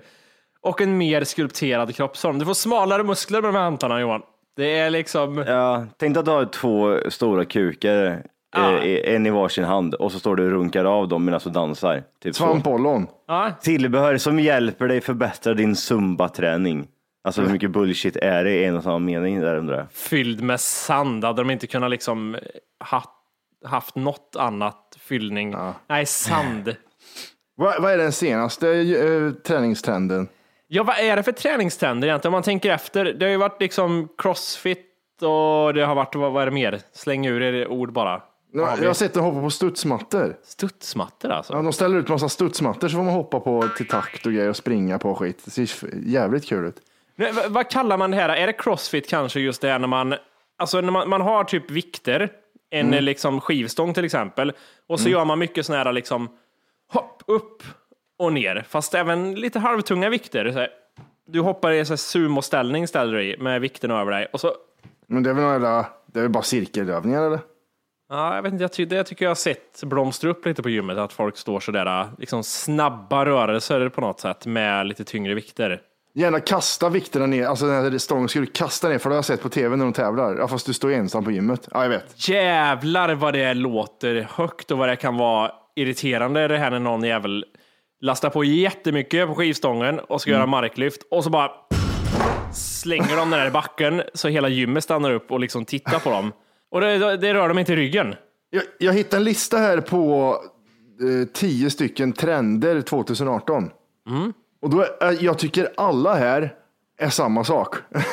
och 0.63 0.81
en 0.81 0.97
mer 0.97 1.23
skulpterad 1.23 1.95
kroppsform. 1.95 2.39
Du 2.39 2.45
får 2.45 2.53
smalare 2.53 3.03
muskler 3.03 3.41
med 3.41 3.49
de 3.53 3.55
här 3.57 3.63
hantlarna 3.63 4.01
Johan. 4.01 4.21
Det 4.55 4.77
är 4.77 4.89
liksom, 4.89 5.37
Ja, 5.37 5.85
tänk 5.97 6.13
dig 6.13 6.19
att 6.19 6.25
du 6.25 6.31
har 6.31 6.45
två 6.45 6.97
stora 7.09 7.45
kukar, 7.45 8.23
Ja. 8.55 8.77
eh, 8.77 9.15
en 9.15 9.25
i 9.25 9.29
varsin 9.29 9.63
hand 9.63 9.93
och 9.93 10.11
så 10.11 10.19
står 10.19 10.35
du 10.35 10.45
och 10.45 10.51
runkar 10.51 10.85
av 10.85 11.07
dem 11.07 11.25
medan 11.25 11.39
du 11.43 11.49
dansar. 11.49 12.03
Typ. 12.23 12.35
Svampollon. 12.35 13.07
ja, 13.27 13.51
Tillbehör 13.61 14.17
som 14.17 14.39
hjälper 14.39 14.87
dig 14.87 15.01
förbättra 15.01 15.53
din 15.53 15.75
zumba-träning. 15.75 16.87
Alltså 17.23 17.41
hur 17.41 17.49
mycket 17.49 17.71
bullshit 17.71 18.15
är 18.15 18.43
det 18.43 18.51
i 18.51 18.65
en 18.65 18.75
och 18.77 18.83
samma 18.83 18.99
mening 18.99 19.39
där 19.39 19.55
undrar 19.55 19.77
jag. 19.77 19.91
fylld 19.91 20.41
med 20.41 20.59
sand. 20.59 21.23
Hade 21.23 21.41
de 21.41 21.49
inte 21.51 21.67
kunnat 21.67 21.89
liksom 21.89 22.37
haft, 22.79 23.09
haft 23.65 23.95
något 23.95 24.35
annat 24.39 24.97
fyllning? 24.99 25.55
Nej, 25.87 26.05
sand. 26.05 26.75
Vad, 27.55 27.81
vad 27.81 27.91
är 27.91 27.97
den 27.97 28.11
senaste 28.11 28.69
eh, 28.71 29.31
träningstrenden? 29.47 30.27
Ja, 30.71 30.83
vad 30.83 30.99
är 30.99 31.15
det 31.15 31.23
för 31.23 31.31
träningstrender 31.31 32.07
egentligen? 32.07 32.31
Om 32.31 32.35
man 32.35 32.43
tänker 32.43 32.71
efter. 32.71 33.05
Det 33.05 33.25
har 33.25 33.31
ju 33.31 33.37
varit 33.37 33.61
liksom 33.61 34.07
crossfit 34.17 34.85
och 35.21 35.73
det 35.73 35.85
har 35.85 35.95
varit, 35.95 36.15
vad, 36.15 36.31
vad 36.31 36.41
är 36.41 36.45
det 36.45 36.51
mer? 36.51 36.79
Släng 36.93 37.25
ur 37.27 37.41
er 37.41 37.67
ord 37.67 37.93
bara. 37.93 38.09
Har 38.09 38.21
Jag 38.53 38.65
har 38.65 38.93
sett 38.93 39.13
dem 39.13 39.23
hoppa 39.23 39.41
på 39.41 39.49
studsmattor. 39.49 40.37
Studsmattor 40.43 41.31
alltså? 41.31 41.53
Ja, 41.53 41.61
de 41.61 41.73
ställer 41.73 41.97
ut 41.97 42.07
massa 42.07 42.29
studsmattor 42.29 42.87
så 42.87 42.95
får 42.95 43.03
man 43.03 43.13
hoppa 43.13 43.39
på 43.39 43.67
till 43.77 43.87
takt 43.87 44.25
och 44.25 44.31
grejer 44.31 44.49
och 44.49 44.55
springa 44.55 44.99
på 44.99 45.11
och 45.11 45.17
skit. 45.17 45.41
Det 45.45 45.51
ser 45.51 45.89
jävligt 46.05 46.45
kul 46.47 46.65
ut. 46.65 46.75
Nej, 47.15 47.33
vad, 47.49 47.69
kallar 47.69 47.97
man 47.97 48.11
det 48.11 48.17
här? 48.17 48.29
Är 48.29 48.47
det 48.47 48.53
crossfit 48.53 49.09
kanske 49.09 49.39
just 49.39 49.61
det 49.61 49.67
här 49.69 49.79
när 49.79 49.87
man 49.87 50.15
alltså 50.57 50.81
när 50.81 50.91
man, 50.91 51.09
man 51.09 51.21
har 51.21 51.43
typ 51.43 51.71
vikter, 51.71 52.29
en 52.69 52.87
Mm. 52.87 53.03
liksom 53.03 53.41
skivstång 53.41 53.93
till 53.93 54.05
exempel, 54.05 54.51
och 54.87 54.99
så 54.99 55.09
gör 55.09 55.25
man 55.25 55.39
mycket 55.39 55.65
sådana 55.65 55.83
här 55.83 55.93
liksom 55.93 56.29
hopp, 56.91 57.23
upp 57.27 57.63
och 58.19 58.33
ner, 58.33 58.65
fast 58.69 58.93
även 58.93 59.35
lite 59.35 59.59
halvtunga 59.59 60.09
vikter. 60.09 60.51
Så 60.51 60.59
här, 60.59 60.69
du 61.27 61.39
hoppar 61.41 61.71
i 61.71 61.77
här 61.77 61.95
sumoställning 61.95 62.87
ställer 62.87 63.13
du 63.17 63.23
i 63.23 63.37
med 63.37 63.61
vikten 63.61 63.91
över 63.91 64.11
dig 64.11 64.27
och 64.33 64.39
så 64.39 64.53
Men 65.07 65.23
det 65.23 65.29
är 65.29 65.33
väl 65.33 65.41
några 65.43 65.53
jävla, 65.55 65.85
det 66.05 66.19
är 66.19 66.23
väl 66.23 66.31
bara 66.31 66.43
cirkelövningar 66.43 67.23
eller? 67.23 67.39
Ja, 68.09 68.35
jag 68.35 68.41
vet 68.41 68.51
inte, 68.53 68.63
jag 68.63 68.73
ty- 68.73 68.85
det 68.85 69.03
tycker 69.03 69.25
jag 69.25 69.29
har 69.29 69.35
sett 69.35 69.83
blomstra 69.83 70.29
upp 70.29 70.45
lite 70.45 70.63
på 70.63 70.69
gymmet, 70.69 70.97
att 70.97 71.13
folk 71.13 71.37
står 71.37 71.59
sådär, 71.59 72.07
liksom 72.17 72.43
snabba 72.43 73.25
rörelser 73.25 73.89
på 73.89 74.01
något 74.01 74.19
sätt 74.19 74.45
med 74.45 74.87
lite 74.87 75.03
tyngre 75.03 75.33
vikter. 75.33 75.81
Gärna 76.13 76.39
kasta 76.39 76.89
vikterna 76.89 77.25
ner, 77.25 77.45
alltså 77.45 77.65
den 77.65 77.83
här 77.83 77.97
stången 77.97 78.29
skulle 78.29 78.45
kasta 78.45 78.89
ner, 78.89 78.97
för 78.97 79.09
det 79.09 79.13
har 79.13 79.17
jag 79.17 79.25
sett 79.25 79.41
på 79.41 79.49
tv 79.49 79.75
när 79.75 79.85
de 79.85 79.93
tävlar. 79.93 80.35
Ja, 80.37 80.47
fast 80.47 80.65
du 80.65 80.73
står 80.73 80.91
ensam 80.91 81.25
på 81.25 81.31
gymmet. 81.31 81.67
Ja, 81.71 81.83
jag 81.83 81.89
vet. 81.89 82.29
Jävlar 82.29 83.15
vad 83.15 83.33
det 83.33 83.53
låter 83.53 84.27
högt 84.31 84.71
och 84.71 84.77
vad 84.77 84.89
det 84.89 84.95
kan 84.95 85.17
vara 85.17 85.51
irriterande 85.75 86.47
det 86.47 86.57
här 86.57 86.71
när 86.71 86.79
någon 86.79 87.03
jävel 87.03 87.45
lastar 88.01 88.29
på 88.29 88.43
jättemycket 88.43 89.27
på 89.27 89.35
skivstången 89.35 89.99
och 89.99 90.21
ska 90.21 90.31
göra 90.31 90.45
marklyft 90.45 91.01
och 91.11 91.23
så 91.23 91.29
bara 91.29 91.51
slänger 92.53 93.15
de 93.17 93.29
den 93.29 93.39
där 93.39 93.47
i 93.47 93.51
backen 93.51 94.01
så 94.13 94.27
hela 94.27 94.49
gymmet 94.49 94.83
stannar 94.83 95.11
upp 95.11 95.31
och 95.31 95.39
liksom 95.39 95.65
tittar 95.65 95.99
på 95.99 96.09
dem. 96.09 96.31
Och 96.71 96.81
det, 96.81 97.17
det 97.17 97.33
rör 97.33 97.47
dem 97.47 97.59
inte 97.59 97.73
i 97.73 97.75
ryggen. 97.75 98.15
Jag, 98.49 98.63
jag 98.79 98.93
hittade 98.93 99.17
en 99.19 99.23
lista 99.23 99.57
här 99.57 99.81
på 99.81 100.35
eh, 101.01 101.27
tio 101.33 101.69
stycken 101.69 102.13
trender 102.13 102.81
2018. 102.81 103.69
Och 104.61 104.69
då 104.69 104.85
är, 105.01 105.23
jag 105.23 105.39
tycker 105.39 105.69
alla 105.77 106.15
här 106.15 106.53
är 106.99 107.09
samma 107.09 107.43
sak. 107.43 107.75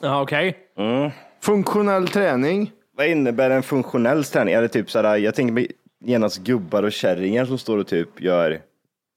Ja, 0.00 0.22
okej. 0.22 0.56
Funktionell 1.42 2.08
träning. 2.08 2.70
Vad 2.96 3.06
innebär 3.06 3.50
en 3.50 3.62
funktionell 3.62 4.24
träning? 4.24 4.54
Är 4.54 4.62
det 4.62 4.68
typ 4.68 4.90
sådär, 4.90 5.16
jag 5.16 5.34
tänker 5.34 5.66
genast 6.04 6.38
gubbar 6.38 6.82
och 6.82 6.92
kärringar 6.92 7.44
som 7.44 7.58
står 7.58 7.78
och 7.78 7.86
typ 7.86 8.20
gör 8.20 8.60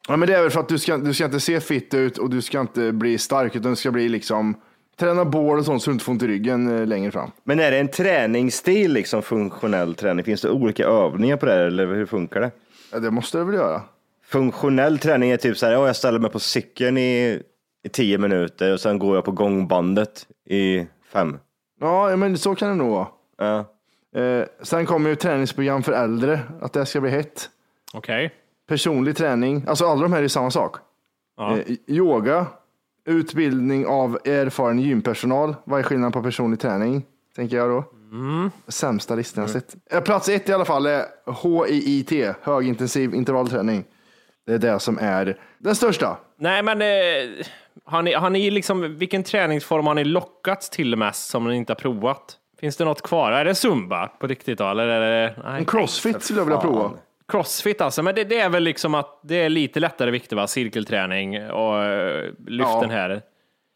Ja, 0.07 0.17
men 0.17 0.27
det 0.27 0.35
är 0.35 0.41
väl 0.41 0.51
för 0.51 0.59
att 0.59 0.69
du 0.69 0.79
ska, 0.79 0.97
du 0.97 1.13
ska 1.13 1.25
inte 1.25 1.39
se 1.39 1.59
fit 1.59 1.93
ut 1.93 2.17
och 2.17 2.29
du 2.29 2.41
ska 2.41 2.59
inte 2.61 2.91
bli 2.91 3.17
stark, 3.17 3.55
utan 3.55 3.71
du 3.71 3.75
ska 3.75 3.91
bli 3.91 4.09
liksom 4.09 4.55
träna 4.99 5.25
bål 5.25 5.59
och 5.59 5.65
sånt 5.65 5.83
så 5.83 5.89
du 5.89 5.93
inte 5.93 6.05
får 6.05 6.11
ont 6.11 6.23
i 6.23 6.27
ryggen 6.27 6.79
eh, 6.79 6.85
längre 6.85 7.11
fram. 7.11 7.31
Men 7.43 7.59
är 7.59 7.71
det 7.71 7.77
en 7.79 7.87
träningsstil, 7.87 8.93
liksom 8.93 9.21
funktionell 9.21 9.95
träning? 9.95 10.25
Finns 10.25 10.41
det 10.41 10.49
olika 10.49 10.85
övningar 10.85 11.37
på 11.37 11.45
det 11.45 11.51
här, 11.51 11.59
eller 11.59 11.87
hur 11.87 12.05
funkar 12.05 12.41
det? 12.41 12.51
Ja, 12.91 12.99
det 12.99 13.11
måste 13.11 13.37
det 13.37 13.43
väl 13.43 13.55
göra. 13.55 13.81
Funktionell 14.25 14.99
träning 14.99 15.31
är 15.31 15.37
typ 15.37 15.57
så 15.57 15.65
här, 15.65 15.73
ja, 15.73 15.87
jag 15.87 15.95
ställer 15.95 16.19
mig 16.19 16.31
på 16.31 16.39
cykeln 16.39 16.97
i, 16.97 17.41
i 17.83 17.89
tio 17.89 18.17
minuter 18.17 18.73
och 18.73 18.79
sen 18.79 18.99
går 18.99 19.15
jag 19.15 19.25
på 19.25 19.31
gångbandet 19.31 20.27
i 20.49 20.87
fem. 21.13 21.37
Ja, 21.79 22.15
men 22.15 22.37
så 22.37 22.55
kan 22.55 22.69
det 22.69 22.75
nog 22.75 22.91
vara. 22.91 23.07
Ja. 23.37 23.65
Eh, 24.21 24.45
sen 24.61 24.85
kommer 24.85 25.09
ju 25.09 25.15
träningsprogram 25.15 25.83
för 25.83 25.91
äldre, 25.91 26.39
att 26.61 26.73
det 26.73 26.85
ska 26.85 27.01
bli 27.01 27.11
hett. 27.11 27.49
Okej. 27.93 28.33
Personlig 28.67 29.17
träning, 29.17 29.63
alltså 29.67 29.85
alla 29.85 30.01
de 30.01 30.13
här 30.13 30.23
är 30.23 30.27
samma 30.27 30.51
sak. 30.51 30.75
Ja. 31.37 31.57
Eh, 31.57 31.75
yoga, 31.87 32.45
utbildning 33.05 33.85
av 33.85 34.19
erfaren 34.25 34.79
gympersonal. 34.79 35.55
Vad 35.63 35.79
är 35.79 35.83
skillnaden 35.83 36.11
på 36.11 36.23
personlig 36.23 36.59
träning? 36.59 37.03
Tänker 37.35 37.57
jag 37.57 37.69
då. 37.69 37.83
Sämsta 38.67 39.15
listan 39.15 39.41
jag 39.41 39.51
sett. 39.51 39.75
Eh, 39.91 40.01
Plats 40.01 40.29
ett 40.29 40.49
i 40.49 40.53
alla 40.53 40.65
fall 40.65 40.85
är 40.85 41.05
HIIT, 41.43 42.35
högintensiv 42.41 43.13
intervallträning. 43.15 43.83
Det 44.45 44.53
är 44.53 44.57
det 44.57 44.79
som 44.79 44.97
är 45.01 45.37
den 45.57 45.75
största. 45.75 46.17
Nej, 46.39 46.63
men 46.63 46.81
eh, 46.81 47.45
har 47.85 48.01
ni, 48.01 48.13
har 48.13 48.29
ni 48.29 48.51
liksom, 48.51 48.97
vilken 48.97 49.23
träningsform 49.23 49.87
har 49.87 49.93
ni 49.93 50.03
lockats 50.03 50.69
till 50.69 50.95
mest 50.95 51.29
som 51.29 51.47
ni 51.47 51.55
inte 51.55 51.71
har 51.71 51.75
provat? 51.75 52.37
Finns 52.59 52.77
det 52.77 52.85
något 52.85 53.01
kvar? 53.01 53.31
Är 53.31 53.45
det 53.45 53.55
zumba 53.55 54.07
på 54.07 54.27
riktigt 54.27 54.57
då? 54.57 54.67
Eller 54.69 54.87
är 54.87 54.99
det, 55.01 55.35
nej. 55.43 55.59
En 55.59 55.65
crossfit 55.65 56.23
skulle 56.23 56.39
jag 56.39 56.45
vilja 56.45 56.61
prova. 56.61 56.91
Crossfit 57.31 57.81
alltså, 57.81 58.03
men 58.03 58.15
det, 58.15 58.23
det 58.23 58.39
är 58.39 58.49
väl 58.49 58.63
liksom 58.63 58.95
att 58.95 59.19
det 59.23 59.35
är 59.35 59.49
lite 59.49 59.79
lättare 59.79 60.11
vikter 60.11 60.35
va? 60.35 60.47
Cirkelträning 60.47 61.49
och 61.51 61.83
eh, 61.83 62.23
lyften 62.47 62.81
Ja. 62.81 62.87
här. 62.87 63.21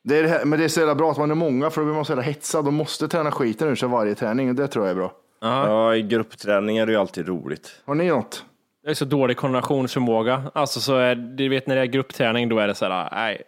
Det 0.03 0.18
är 0.18 0.24
det 0.24 0.29
här, 0.29 0.46
men 0.46 0.60
det 0.60 0.65
är 0.65 0.70
så 0.70 0.79
jävla 0.79 0.96
bra 0.96 1.12
att 1.12 1.18
man 1.18 1.32
är 1.32 1.36
många 1.36 1.70
för 1.70 1.82
då 1.82 1.86
blir 1.86 1.96
man 1.96 2.06
så 2.06 2.12
jävla 2.12 2.24
hetsad. 2.24 2.65
De 2.65 2.75
måste 2.75 3.08
träna 3.08 3.32
skiten 3.32 3.68
ur 3.68 3.75
sig 3.75 3.89
varje 3.89 4.15
träning 4.15 4.50
och 4.50 4.56
det 4.56 4.68
tror 4.68 4.86
jag 4.86 4.91
är 4.91 4.96
bra. 4.96 5.12
ja, 5.41 5.96
i 5.96 6.01
gruppträningar 6.01 6.82
är 6.82 6.86
det 6.88 6.91
ju 6.94 6.98
alltid 7.00 7.27
roligt. 7.27 7.82
Har 7.86 7.96
ni 7.96 8.08
något? 8.08 8.46
Det 8.84 8.89
är 8.89 8.94
så 8.94 9.06
dålig 9.06 9.38
koordinationsförmåga. 9.38 10.44
Alltså 10.53 10.79
så 10.79 10.96
är, 10.98 11.15
du 11.15 11.50
vet 11.50 11.68
när 11.68 11.75
det 11.75 11.82
är 11.82 11.86
gruppträning 11.86 12.50
då 12.50 12.60
är 12.60 12.68
det 12.68 12.75
så 12.75 12.86
här, 12.86 13.10
nej, 13.12 13.41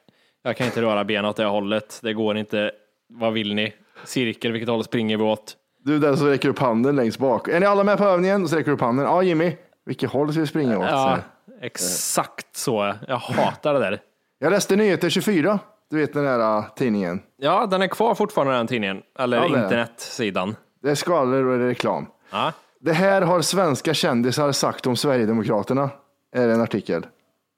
jag 0.44 0.58
kan 0.58 0.66
inte 0.68 0.82
röra 0.82 1.04
benen 1.04 1.26
åt 1.26 1.36
det 1.36 1.46
hållet. 1.46 2.00
Det 2.04 2.14
går 2.14 2.38
inte. 2.38 2.72
Vad 3.10 3.34
vill 3.34 3.54
ni? 3.56 3.74
Cirkel, 4.06 4.52
vilket 4.52 4.70
håll 4.70 4.84
springer 4.84 5.18
vi 5.18 5.24
åt? 5.24 5.56
Du 5.84 6.00
den 6.00 6.18
som 6.18 6.28
räcker 6.28 6.50
upp 6.50 6.60
handen 6.60 6.96
längst 6.96 7.20
bak. 7.20 7.48
Är 7.48 7.60
ni 7.60 7.66
alla 7.66 7.84
med 7.84 7.98
på 7.98 8.04
övningen? 8.04 8.48
Så 8.48 8.56
räcker 8.56 8.70
du 8.70 8.76
upp 8.76 8.82
handen. 8.82 9.06
Ja 9.06 9.24
Jimmy, 9.24 9.52
vilket 9.86 10.12
håll 10.12 10.32
ska 10.32 10.40
vi 10.42 10.48
springa 10.48 10.78
åt? 10.80 10.86
Ja, 10.90 11.18
exakt 11.62 12.56
så. 12.56 12.94
Jag 13.08 13.18
hatar 13.18 13.74
det 13.74 13.80
där. 13.80 14.00
Jag 14.40 14.52
läste 14.52 14.76
Nyheter 14.76 15.10
24. 15.10 15.60
Du 15.90 15.98
vet 15.98 16.14
den 16.14 16.24
där 16.24 16.58
uh, 16.58 16.66
tidningen. 16.76 17.22
Ja, 17.38 17.66
den 17.66 17.82
är 17.82 17.88
kvar 17.88 18.16
fortfarande 18.16 18.54
den 18.54 18.68
tidningen. 18.68 19.02
Eller 19.20 19.38
Ja, 19.38 19.46
internetsidan. 19.46 20.56
Det 20.82 20.90
är 20.90 20.96
skvaller 20.96 21.46
och 21.46 21.58
det 21.58 21.64
är 21.64 21.68
reklam. 21.68 22.06
Ja. 22.32 22.54
Det 22.80 22.94
här 22.94 23.22
har 23.22 23.42
svenska 23.42 23.94
kändisar 23.94 24.52
sagt 24.52 24.88
om 24.88 24.96
Sverigedemokraterna. 24.96 25.90
Är 26.36 26.50
en 26.50 26.62
artikel. 26.62 27.06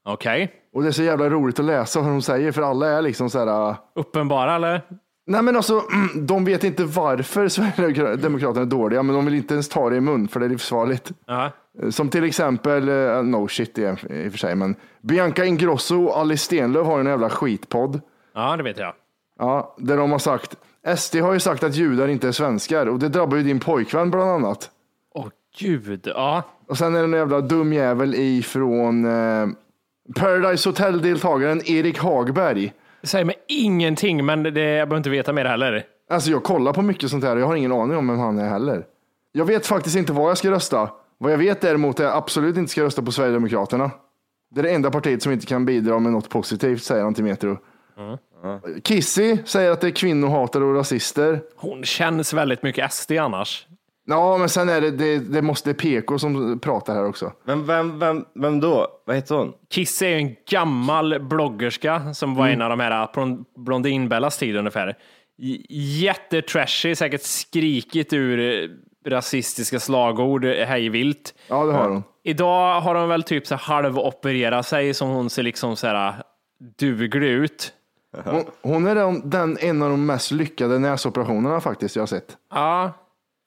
Okej. 0.06 0.52
Och 0.74 0.82
det 0.82 0.88
är 0.88 0.92
så 0.92 1.04
jävla 1.04 1.30
roligt 1.30 1.60
att 1.60 1.66
läsa 1.66 2.00
vad 2.02 2.10
de 2.10 2.22
säger 2.22 2.52
för 2.52 2.62
alla 2.62 2.88
är 2.88 3.02
liksom 3.02 3.30
så 3.30 3.40
här. 3.40 3.70
uh, 3.70 3.76
Uppenbara 3.96 4.56
eller? 4.56 4.82
Nej 5.26 5.42
men 5.42 5.56
alltså, 5.56 5.82
de 6.16 6.46
vet 6.46 6.64
inte 6.64 6.84
varför 6.84 7.48
Sverigedemokraterna 7.48 8.62
är 8.62 8.66
dåliga, 8.66 9.04
men 9.04 9.16
de 9.16 9.26
vill 9.26 9.34
inte 9.34 9.54
ens 9.54 9.70
ta 9.70 9.90
det 9.90 9.96
i 9.96 10.02
mun 10.02 10.28
för 10.28 10.40
det 10.40 10.46
är 10.46 10.50
livsfarligt. 10.50 11.12
Ja. 11.26 11.52
Som 11.90 12.10
till 12.10 12.24
exempel, 12.24 12.90
eh, 12.90 13.24
no 13.24 13.48
shit 13.48 13.78
i, 13.78 13.86
och 13.86 14.00
för 14.00 14.38
sig, 14.38 14.56
men 14.56 14.76
Bianca 15.02 15.46
Ingrosso 15.46 16.04
och 16.04 16.18
Alice 16.18 16.46
Stenlöf 16.46 16.86
har 16.88 17.00
en 17.00 17.06
jävla 17.06 17.30
skitpodd. 17.30 18.02
ja, 18.36 18.58
det 18.58 18.64
vet 18.64 18.78
jag. 18.78 18.94
Ja, 19.40 19.76
där 19.78 19.98
de 19.98 20.12
har 20.12 20.20
sagt, 20.20 20.56
SD 20.98 21.16
har 21.16 21.34
ju 21.34 21.40
sagt 21.40 21.64
att 21.64 21.76
judar 21.76 22.08
inte 22.08 22.28
är 22.28 22.32
svenskar 22.32 22.86
och 22.86 23.00
det 23.00 23.10
drabbar 23.10 23.38
ju 23.38 23.44
din 23.44 23.60
pojkvän 23.60 24.12
bland 24.12 24.30
annat. 24.30 24.70
Åh 25.16 25.28
gud, 25.60 26.08
ja. 26.16 26.44
Och 26.68 26.78
sen 26.78 26.96
är 26.96 27.00
det 27.00 27.06
en 27.06 27.14
jävla 27.14 27.42
dum 27.42 27.74
jävel 27.74 28.16
ifrån 28.16 29.06
eh, 29.06 29.48
Paradise 30.16 30.70
Hotel-deltagaren 30.70 31.62
Erik 31.66 32.00
Hagberg. 32.00 32.74
Det 33.04 33.08
säger 33.08 33.26
mig 33.26 33.36
ingenting, 33.48 34.26
men 34.26 34.44
det, 34.44 34.50
jag 34.50 34.90
behöver 34.90 34.98
inte 34.98 35.10
veta 35.10 35.34
mer 35.34 35.46
heller. 35.46 35.86
Alltså 36.10 36.32
jag 36.32 36.44
kollar 36.44 36.74
på 36.74 36.82
mycket 36.82 37.10
sånt 37.10 37.24
här 37.24 37.36
och 37.36 37.42
jag 37.42 37.48
har 37.48 37.56
ingen 37.56 37.72
aning 37.72 37.98
om 37.98 38.08
vem 38.08 38.20
han 38.20 38.40
är 38.40 38.50
heller. 38.50 38.86
Jag 39.32 39.46
vet 39.46 39.66
faktiskt 39.66 39.96
inte 39.96 40.14
vad 40.14 40.30
jag 40.30 40.38
ska 40.38 40.52
rösta. 40.52 40.90
Vad 41.18 41.32
jag 41.32 41.38
vet 41.38 41.62
däremot 41.62 42.00
är 42.00 42.04
att 42.04 42.10
jag 42.10 42.18
absolut 42.18 42.58
inte 42.58 42.72
ska 42.72 42.84
rösta 42.84 43.02
på 43.02 43.12
Sverigedemokraterna. 43.12 43.92
Det 44.52 44.62
är 44.62 44.64
det 44.64 44.72
enda 44.72 44.92
partiet 44.92 45.24
som 45.24 45.32
inte 45.32 45.46
kan 45.46 45.66
bidra 45.66 46.00
med 46.00 46.12
något 46.12 46.30
positivt, 46.30 46.84
säger 46.84 47.04
han 47.04 47.14
till 47.14 47.24
Metro. 47.24 47.58
Kissy 48.84 49.38
säger 49.46 49.72
att 49.72 49.82
det 49.82 49.88
är 49.88 49.92
kvinnohatare 49.92 50.64
och 50.64 50.76
rasister. 50.76 51.42
Hon 51.56 51.84
känns 51.84 52.34
väldigt 52.34 52.64
mycket 52.64 52.94
SD 52.94 53.12
annars. 53.12 53.68
Ja, 54.06 54.38
men 54.38 54.50
sen 54.50 54.70
är 54.70 54.82
det, 54.82 54.92
det, 54.92 55.20
det 55.20 55.42
måste 55.42 55.74
PK 55.74 56.20
som 56.20 56.60
pratar 56.60 56.96
här 56.96 57.06
också. 57.06 57.32
Men 57.44 57.66
vem, 57.66 58.00
vem, 58.00 58.26
vem 58.36 58.60
då? 58.60 58.88
Vad 59.06 59.16
heter 59.16 59.36
hon? 59.36 59.54
Kiss 59.70 60.02
är 60.02 60.08
ju 60.08 60.16
en 60.16 60.36
gammal 60.50 61.20
bloggerska 61.20 62.14
som 62.14 62.36
var 62.36 62.48
en 62.48 62.62
av 62.62 62.70
de 62.70 62.80
här 62.80 63.08
Blondinbellas 63.60 64.38
tid 64.38 64.56
ungefär. 64.56 64.98
J- 65.38 65.66
Jättetrashy, 65.70 66.96
säkert 66.96 67.22
skrikit 67.24 68.14
ur 68.14 68.40
eh, 68.40 68.70
rasistiska 69.12 69.80
slagord 69.80 70.46
eh, 70.46 70.66
hej 70.68 70.90
vilt. 70.90 71.34
Ja, 71.48 71.64
det 71.66 71.74
har 71.74 71.90
hon. 71.90 72.04
Idag 72.24 72.82
har 72.82 72.94
de 72.96 73.10
väl 73.10 73.24
typ 73.24 73.48
så 73.48 73.56
halvopererat 73.56 74.66
sig 74.68 74.94
som 74.94 75.10
hon 75.10 75.30
ser 75.30 75.44
liksom 75.44 75.76
så 75.76 75.88
här 75.88 76.14
duglig 76.80 77.30
ut. 77.30 77.74
Hon, 78.26 78.44
hon 78.62 78.88
är 78.88 78.96
den, 78.96 79.30
den, 79.30 79.58
en 79.62 79.82
av 79.82 79.90
de 79.90 80.06
mest 80.06 80.32
lyckade 80.32 80.80
näsoperationerna 80.80 81.62
faktiskt 81.62 81.96
jag 81.96 82.02
har 82.02 82.08
sett. 82.08 82.38
Ja, 82.54 82.92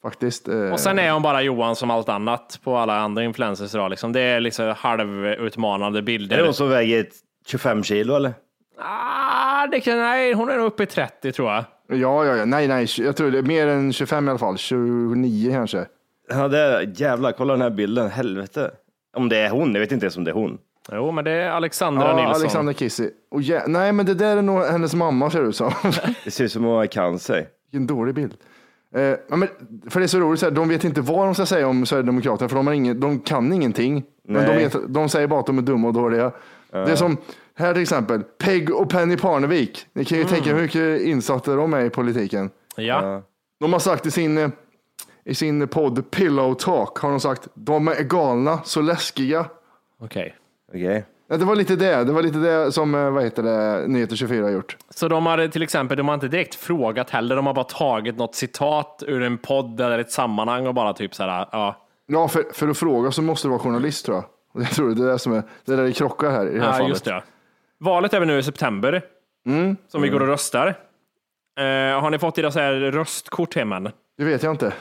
Faktiskt. 0.06 0.48
Eh, 0.48 0.70
och 0.72 0.80
sen 0.80 0.98
är 0.98 1.10
hon 1.12 1.22
bara 1.22 1.42
Johan 1.42 1.76
som 1.76 1.90
allt 1.90 2.08
annat 2.08 2.60
på 2.64 2.76
alla 2.76 2.98
andra 2.98 3.24
influencers 3.24 3.74
idag. 3.74 3.90
Liksom. 3.90 4.12
Det 4.12 4.20
är 4.20 4.40
liksom 4.40 4.74
halvutmanande 4.78 5.98
Är 5.98 6.02
bilder. 6.02 6.36
det 6.36 6.44
hon 6.44 6.54
som 6.54 6.68
väger 6.70 7.06
25 7.46 7.82
kilo 7.84 8.14
eller? 8.16 8.34
Ah, 8.80 9.66
det 9.66 9.80
kan, 9.80 9.98
nej, 9.98 10.32
hon 10.32 10.50
är 10.50 10.56
nog 10.56 10.66
uppe 10.66 10.82
i 10.82 10.86
30 10.86 11.32
tror 11.32 11.50
jag. 11.52 11.64
Ja, 11.88 12.24
ja, 12.24 12.36
ja, 12.36 12.44
nej, 12.44 12.68
nej, 12.68 12.86
jag 12.98 13.16
tror 13.16 13.30
det 13.30 13.38
är 13.38 13.42
mer 13.42 13.66
än 13.66 13.92
25 13.92 14.26
i 14.26 14.30
alla 14.30 14.38
fall. 14.38 14.58
29 14.58 15.50
kanske. 15.52 15.86
Ja, 16.28 16.48
det 16.48 16.58
är, 16.58 16.92
jävlar, 17.00 17.32
kolla 17.32 17.52
den 17.52 17.62
här 17.62 17.70
bilden. 17.70 18.10
Helvete. 18.10 18.70
Om 19.16 19.28
det 19.28 19.36
är 19.36 19.50
hon, 19.50 19.72
jag 19.74 19.80
vet 19.80 19.92
inte 19.92 20.06
ens 20.06 20.16
om 20.16 20.24
det 20.24 20.30
är 20.30 20.34
hon. 20.34 20.58
Jo, 20.92 21.10
men 21.10 21.24
det 21.24 21.30
är 21.30 21.50
Alexandra 21.50 22.08
Ja, 22.08 22.16
Nilsson. 22.16 22.34
Alexander 22.34 22.72
Kissy. 22.72 23.10
Och 23.30 23.42
ja, 23.42 23.62
nej, 23.66 23.92
men 23.92 24.06
det 24.06 24.14
där 24.14 24.36
är 24.36 24.42
nog 24.42 24.62
hennes 24.64 24.94
mamma 24.94 25.30
ser 25.30 25.42
det 25.42 25.48
ut 25.48 25.56
som. 25.56 25.72
Det 26.24 26.30
ser 26.30 26.44
ut 26.44 26.52
som 26.52 26.64
hon 26.64 26.76
har 26.76 26.86
cancer. 26.86 27.46
Vilken 27.72 27.86
dålig 27.86 28.14
bild. 28.14 28.34
Eh, 28.94 29.02
ja, 29.02 29.36
men, 29.36 29.48
för 29.90 30.00
det 30.00 30.06
är 30.06 30.08
så 30.08 30.18
roligt, 30.18 30.40
så 30.40 30.46
här, 30.46 30.50
de 30.50 30.68
vet 30.68 30.84
inte 30.84 31.00
vad 31.00 31.26
de 31.26 31.34
ska 31.34 31.46
säga 31.46 31.68
om 31.68 31.86
Sverigedemokraterna, 31.86 32.48
för 32.48 32.56
de, 32.56 32.66
har 32.66 32.74
ingen, 32.74 33.00
de 33.00 33.20
kan 33.20 33.52
ingenting. 33.52 34.04
Men 34.28 34.46
de, 34.46 34.56
vet, 34.56 34.76
de 34.88 35.08
säger 35.08 35.26
bara 35.26 35.40
att 35.40 35.46
de 35.46 35.58
är 35.58 35.62
dumma 35.62 35.88
och 35.88 35.94
dåliga. 35.94 36.32
Det 36.70 36.92
är 36.92 36.96
som 36.96 37.16
här 37.54 37.72
till 37.72 37.82
exempel, 37.82 38.22
Peg 38.22 38.74
och 38.74 38.90
Penny 38.90 39.16
Parnevik. 39.16 39.86
Ni 39.92 40.04
kan 40.04 40.18
ju 40.18 40.24
tänka 40.24 40.50
er 40.50 40.54
hur 40.54 40.62
mycket 40.62 41.00
insatta 41.00 41.56
de 41.56 41.74
är 41.74 41.84
i 41.84 41.90
politiken. 41.90 42.50
Ja. 42.76 43.22
De 43.60 43.72
har 43.72 43.80
sagt 43.80 44.06
i 44.06 44.10
sin, 44.10 44.52
i 45.24 45.34
sin 45.34 45.68
podd 45.68 46.10
Pillow 46.10 46.54
Talk, 46.54 46.98
har 46.98 47.10
de 47.10 47.20
sagt, 47.20 47.48
de 47.54 47.88
är 47.88 48.02
galna, 48.02 48.60
så 48.64 48.80
läskiga. 48.80 49.46
Okej. 50.00 50.34
Okej. 50.68 51.04
Ja, 51.28 51.36
det 51.36 51.44
var 51.44 51.56
lite 51.56 51.76
det, 51.76 52.04
det 52.04 52.12
var 52.12 52.22
lite 52.22 52.38
det 52.38 52.72
som, 52.72 52.94
eh, 52.94 53.10
vad 53.10 53.24
heter 53.24 53.42
det, 53.42 53.88
Nyheter 53.88 54.16
24 54.16 54.44
har 54.44 54.50
gjort. 54.50 54.76
Så 54.90 55.08
de 55.08 55.26
har 55.26 55.48
till 55.48 55.62
exempel, 55.62 55.96
de 55.96 56.08
har 56.08 56.14
inte 56.14 56.28
direkt 56.28 56.54
frågat 56.54 57.10
heller, 57.10 57.36
de 57.36 57.46
har 57.46 57.54
bara 57.54 57.64
tagit 57.64 58.16
något 58.16 58.34
citat 58.34 59.02
ur 59.06 59.22
en 59.22 59.38
podd 59.38 59.80
eller 59.80 59.98
ett 59.98 60.10
sammanhang 60.10 60.66
och 60.66 60.74
bara 60.74 60.92
typ 60.92 61.14
så 61.14 61.22
här, 61.22 61.46
ja. 61.52 61.76
Ja, 62.06 62.28
för, 62.28 62.44
för 62.52 62.68
att 62.68 62.78
fråga 62.78 63.10
så 63.10 63.22
måste 63.22 63.46
du 63.48 63.50
vara 63.50 63.60
journalist 63.60 64.06
tror 64.06 64.16
jag. 64.16 64.24
Jag 64.62 64.70
tror 64.70 64.94
det 64.94 65.04
är 65.04 65.08
det 65.12 65.18
som 65.18 65.32
är, 65.32 65.42
det 65.64 65.72
är 65.72 65.76
där 65.76 65.84
det 65.84 65.92
krockar 65.92 66.30
här 66.30 66.46
i 66.48 66.54
det 66.54 66.60
här 66.60 66.66
Ja, 66.66 66.72
fallet. 66.72 66.88
just 66.88 67.04
det. 67.04 67.22
Valet 67.78 68.14
är 68.14 68.18
väl 68.20 68.28
nu 68.28 68.38
i 68.38 68.42
september, 68.42 69.02
Mm. 69.46 69.76
som 69.88 70.02
vi 70.02 70.08
går 70.08 70.20
och 70.20 70.28
röstar. 70.28 70.66
Eh, 71.58 72.00
har 72.00 72.10
ni 72.10 72.18
fått 72.18 72.38
era 72.38 72.50
så 72.50 72.58
här 72.60 72.72
röstkort 72.72 73.54
hem 73.54 73.72
än? 73.72 73.88
Det 74.18 74.24
vet 74.24 74.42
jag 74.42 74.52
inte. 74.52 74.72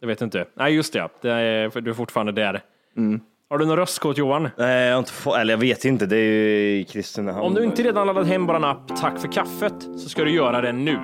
Det 0.00 0.06
vet 0.06 0.18
du 0.18 0.24
inte. 0.24 0.44
Nej, 0.54 0.74
just 0.74 0.92
det. 0.92 1.08
det 1.20 1.30
är, 1.30 1.80
du 1.80 1.90
är 1.90 1.94
fortfarande 1.94 2.32
där. 2.32 2.62
Mm. 2.96 3.20
Har 3.50 3.58
du 3.58 3.66
någon 3.66 3.76
röstkort 3.76 4.18
Johan? 4.18 4.48
Nej, 4.56 4.86
jag 4.86 4.94
har 4.94 4.98
inte 4.98 5.12
fått, 5.12 5.36
eller 5.36 5.52
jag 5.52 5.58
vet 5.58 5.84
inte, 5.84 6.06
det 6.06 6.16
är 6.16 6.24
ju 6.24 6.80
i 6.80 6.84
Kristinehamn. 6.84 7.44
Om 7.44 7.54
du 7.54 7.64
inte 7.64 7.82
redan 7.82 8.06
laddat 8.06 8.26
hem 8.26 8.46
vår 8.46 8.64
app 8.64 8.96
Tack 8.96 9.20
för 9.20 9.32
kaffet 9.32 9.74
så 9.82 10.08
ska 10.08 10.24
du 10.24 10.30
göra 10.34 10.60
det 10.60 10.72
nu. 10.72 10.98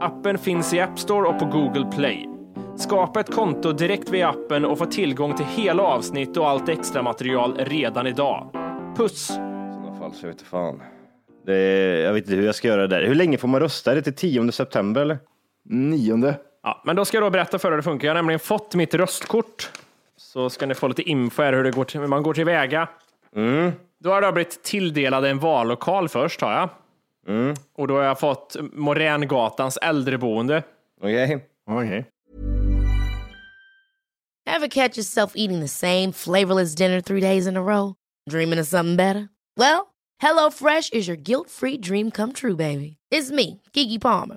Appen 0.00 0.38
finns 0.38 0.74
i 0.74 0.80
App 0.80 0.98
Store 0.98 1.28
och 1.28 1.38
på 1.38 1.44
Google 1.44 1.86
Play. 1.96 2.28
Skapa 2.76 3.20
ett 3.20 3.34
konto 3.34 3.72
direkt 3.72 4.10
via 4.10 4.28
appen 4.28 4.64
och 4.64 4.78
få 4.78 4.86
tillgång 4.86 5.36
till 5.36 5.46
hela 5.46 5.82
avsnitt 5.82 6.36
och 6.36 6.48
allt 6.48 6.68
extra 6.68 7.02
material 7.02 7.56
redan 7.58 8.06
idag. 8.06 8.50
Puss! 8.96 9.30
I 9.30 9.32
sådana 9.32 9.98
fall 9.98 10.12
så 10.12 10.26
jag 10.26 10.28
vet 10.28 10.34
inte 10.34 10.44
fan. 10.44 10.82
Det 11.46 11.54
är, 11.54 12.04
jag 12.04 12.12
vet 12.12 12.24
inte 12.24 12.36
hur 12.36 12.46
jag 12.46 12.54
ska 12.54 12.68
göra 12.68 12.86
det 12.86 12.96
där. 12.96 13.06
Hur 13.06 13.14
länge 13.14 13.38
får 13.38 13.48
man 13.48 13.60
rösta? 13.60 13.90
Är 13.90 13.94
det 13.94 14.02
till 14.02 14.14
10 14.14 14.52
september 14.52 15.00
eller? 15.00 15.18
Nionde. 15.64 16.34
Ja, 16.62 16.82
men 16.84 16.96
då 16.96 17.04
ska 17.04 17.16
jag 17.16 17.24
då 17.24 17.30
berätta 17.30 17.58
för 17.58 17.68
er 17.68 17.72
hur 17.72 17.76
det 17.76 17.82
funkar. 17.82 18.08
Jag 18.08 18.14
har 18.14 18.18
nämligen 18.18 18.40
fått 18.40 18.74
mitt 18.74 18.94
röstkort. 18.94 19.70
Så 20.32 20.50
ska 20.50 20.66
ni 20.66 20.74
få 20.74 20.88
lite 20.88 21.02
info 21.02 21.42
här 21.42 21.52
hur, 21.52 21.64
det 21.64 21.70
går 21.70 21.84
till, 21.84 22.00
hur 22.00 22.06
man 22.06 22.22
går 22.22 22.34
tillväga. 22.34 22.88
Då 24.00 24.10
har 24.10 24.22
jag 24.22 24.34
blivit 24.34 24.62
tilldelad 24.62 25.24
en 25.24 25.38
vallokal 25.38 26.08
först 26.08 26.40
har 26.40 26.52
jag. 26.52 26.68
Och 27.76 27.88
då 27.88 27.94
har 27.94 28.02
jag 28.02 28.20
fått 28.20 28.56
Morängatans 28.72 29.76
äldreboende. 29.76 30.62
Okej. 31.00 31.46
Okej. 31.70 32.06
Ever 34.50 34.68
catch 34.68 34.98
yourself 34.98 35.32
eating 35.34 35.60
the 35.60 35.68
same 35.68 36.12
flavorless 36.12 36.74
dinner 36.74 37.00
three 37.00 37.20
days 37.20 37.46
in 37.46 37.56
a 37.56 37.62
row? 37.62 37.94
Dreaming 38.30 38.60
of 38.60 38.66
something 38.66 38.96
better? 38.96 39.28
Well, 39.56 39.86
HelloFresh 40.22 40.92
is 40.92 41.08
your 41.08 41.16
guilt-free 41.16 41.78
dream 41.78 42.10
come 42.10 42.32
true, 42.32 42.56
baby. 42.56 42.96
It's 43.14 43.30
me, 43.30 43.60
Kiki 43.74 43.98
Palmer. 43.98 44.36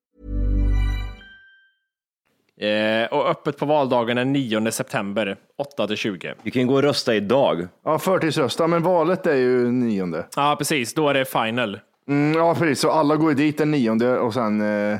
Eh, 2.61 3.05
och 3.05 3.29
öppet 3.29 3.57
på 3.57 3.65
valdagen 3.65 4.17
den 4.17 4.33
9 4.33 4.71
september, 4.71 5.37
8 5.57 5.87
till 5.87 5.97
20. 5.97 6.33
Du 6.43 6.51
kan 6.51 6.67
gå 6.67 6.73
och 6.73 6.81
rösta 6.81 7.15
idag. 7.15 7.67
Ja, 7.85 7.99
förtidsrösta, 7.99 8.67
men 8.67 8.83
valet 8.83 9.27
är 9.27 9.35
ju 9.35 9.71
nionde. 9.71 10.25
Ja, 10.35 10.55
precis. 10.57 10.93
Då 10.93 11.09
är 11.09 11.13
det 11.13 11.25
final. 11.25 11.79
Mm, 12.07 12.37
ja, 12.37 12.55
precis. 12.55 12.79
Så 12.79 12.91
alla 12.91 13.15
går 13.15 13.29
ju 13.29 13.35
dit 13.35 13.57
den 13.57 13.71
nionde 13.71 14.17
och 14.19 14.33
sen, 14.33 14.61
eh, 14.61 14.99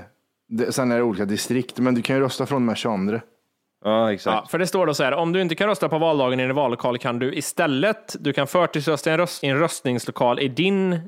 det, 0.50 0.72
sen 0.72 0.92
är 0.92 0.98
det 0.98 1.04
olika 1.04 1.26
distrikt. 1.26 1.80
Men 1.80 1.96
du 1.96 2.02
kan 2.02 2.16
ju 2.16 2.22
rösta 2.22 2.46
från 2.46 2.56
och 2.56 2.62
med 2.62 2.78
22. 2.78 3.20
Ja, 3.84 4.14
exakt. 4.14 4.36
Ja, 4.36 4.48
för 4.50 4.60
det 4.60 4.68
står 4.68 4.86
då 4.86 4.94
så 4.94 5.04
här, 5.04 5.14
om 5.14 5.34
du 5.34 5.42
inte 5.42 5.56
kan 5.56 5.68
rösta 5.68 5.90
på 5.90 5.98
valdagen 5.98 6.40
i 6.40 6.44
en 6.44 6.56
vallokal 6.56 6.98
kan 6.98 7.20
du 7.20 7.34
istället, 7.34 8.16
du 8.20 8.34
kan 8.34 8.48
förtidsrösta 8.48 9.10
i 9.10 9.14
en, 9.14 9.20
röst, 9.20 9.44
i 9.44 9.48
en 9.48 9.60
röstningslokal 9.60 10.40
i 10.40 10.48
din 10.48 11.00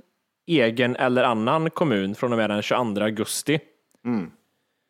egen 0.47 0.95
eller 0.95 1.23
annan 1.23 1.69
kommun 1.69 2.15
från 2.15 2.31
och 2.31 2.37
med 2.37 2.49
den 2.49 2.61
22 2.61 3.01
augusti. 3.01 3.59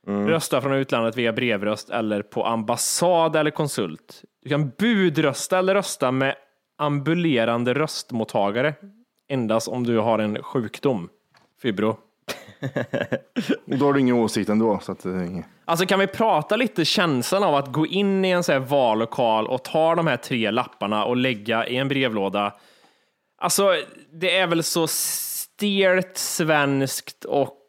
Rösta 0.08 0.62
från 0.62 0.74
utlandet 0.74 1.18
via 1.18 1.34
brevröst 1.34 1.90
eller 1.90 2.22
på 2.22 2.46
ambassad 2.46 3.36
eller 3.36 3.52
konsult. 3.52 4.24
Du 4.44 4.50
kan 4.50 4.72
budrösta 4.80 5.60
eller 5.60 5.76
rösta 5.76 6.12
med 6.12 6.36
ambulerande 6.78 7.74
röstmottagare. 7.74 8.74
Endast 9.30 9.68
om 9.68 9.84
du 9.84 9.98
har 9.98 10.20
en 10.20 10.44
sjukdom. 10.44 11.10
Fibro. 11.62 11.98
Då 13.66 13.86
har 13.86 13.94
du 13.94 14.00
ingen 14.00 14.16
åsikt 14.16 14.50
ändå. 14.50 14.80
Så 14.80 14.92
att, 14.92 15.06
inget. 15.06 15.46
Alltså 15.66 15.86
kan 15.86 16.00
vi 16.00 16.08
prata 16.08 16.56
lite 16.56 16.86
känslan 16.86 17.44
av 17.44 17.56
att 17.56 17.72
gå 17.72 17.88
in 17.88 18.26
i 18.26 18.30
en 18.30 18.44
sån 18.44 18.54
här 18.54 18.60
vallokal 18.60 19.48
och 19.48 19.64
ta 19.64 19.96
de 19.96 20.08
här 20.08 20.18
tre 20.18 20.52
lapparna 20.52 21.06
och 21.06 21.18
lägga 21.18 21.68
i 21.68 21.78
en 21.78 21.88
brevlåda. 21.88 22.54
Alltså, 23.38 23.76
det 24.12 24.38
är 24.38 24.48
väl 24.48 24.64
så 24.64 24.88
stelt 24.88 26.18
svenskt 26.18 27.26
och 27.26 27.63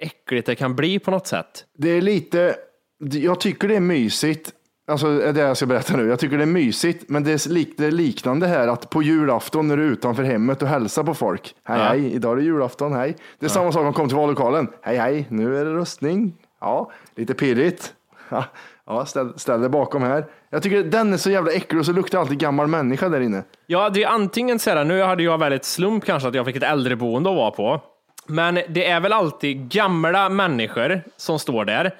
äckligt 0.00 0.46
det 0.46 0.54
kan 0.54 0.76
bli 0.76 0.98
på 0.98 1.10
något 1.10 1.26
sätt. 1.26 1.64
Det 1.78 1.88
är 1.88 2.00
lite, 2.02 2.54
jag 2.98 3.40
tycker 3.40 3.68
det 3.68 3.76
är 3.76 3.80
mysigt. 3.80 4.50
Alltså 4.88 5.18
det 5.18 5.40
är 5.42 5.46
jag 5.46 5.56
ska 5.56 5.66
berätta 5.66 5.96
nu. 5.96 6.08
Jag 6.08 6.18
tycker 6.18 6.36
det 6.36 6.44
är 6.44 6.46
mysigt, 6.46 7.04
men 7.08 7.24
det 7.24 7.32
är, 7.32 7.48
lik, 7.48 7.74
det 7.76 7.86
är 7.86 7.90
liknande 7.90 8.46
här 8.46 8.68
att 8.68 8.90
på 8.90 9.02
julafton 9.02 9.68
när 9.68 9.76
du 9.76 9.82
är 9.86 9.90
utanför 9.90 10.22
hemmet 10.22 10.62
och 10.62 10.68
hälsar 10.68 11.02
på 11.04 11.14
folk. 11.14 11.54
Hej 11.64 11.78
Ja. 11.78 11.84
hej, 11.84 12.12
idag 12.14 12.32
är 12.32 12.36
det 12.36 12.42
julafton, 12.42 12.92
hej. 12.92 13.16
Det 13.38 13.46
är 13.46 13.50
samma 13.50 13.72
sak 13.72 13.78
om 13.80 13.84
man 13.84 13.92
kommer 13.94 14.08
till 14.08 14.16
vallokalen. 14.16 14.68
Hej 14.82 14.96
hej, 14.96 15.26
nu 15.28 15.56
är 15.60 15.64
det 15.64 15.74
röstning. 15.74 16.32
Ja, 16.60 16.90
lite 17.16 17.34
pirrigt. 17.34 17.94
Ja, 18.28 18.44
Ja, 18.86 19.06
ställ, 19.06 19.38
ställ 19.38 19.60
dig 19.60 19.68
bakom 19.68 20.02
här. 20.02 20.26
Jag 20.50 20.62
tycker 20.62 20.82
den 20.84 21.12
är 21.12 21.16
så 21.16 21.30
jävla 21.30 21.52
äcklig 21.52 21.78
och 21.80 21.86
så 21.86 21.92
luktar 21.92 22.18
alltid 22.20 22.38
gammal 22.38 22.66
människa 22.66 23.08
där 23.08 23.20
inne. 23.20 23.42
Ja, 23.66 23.90
det 23.90 24.02
är 24.02 24.08
antingen 24.08 24.58
så 24.58 24.70
här, 24.70 24.84
nu 24.84 25.02
hade 25.02 25.22
jag 25.22 25.38
väldigt 25.38 25.64
slump 25.64 26.04
kanske 26.04 26.28
att 26.28 26.34
jag 26.34 26.46
fick 26.46 26.56
ett 26.56 26.62
äldreboende 26.62 27.30
att 27.30 27.36
vara 27.36 27.50
på. 27.50 27.82
Men 28.30 28.58
det 28.68 28.86
är 28.86 29.00
väl 29.00 29.12
alltid 29.12 29.68
gamla 29.68 30.28
människor 30.28 31.02
som 31.16 31.38
står 31.38 31.64
där. 31.64 31.94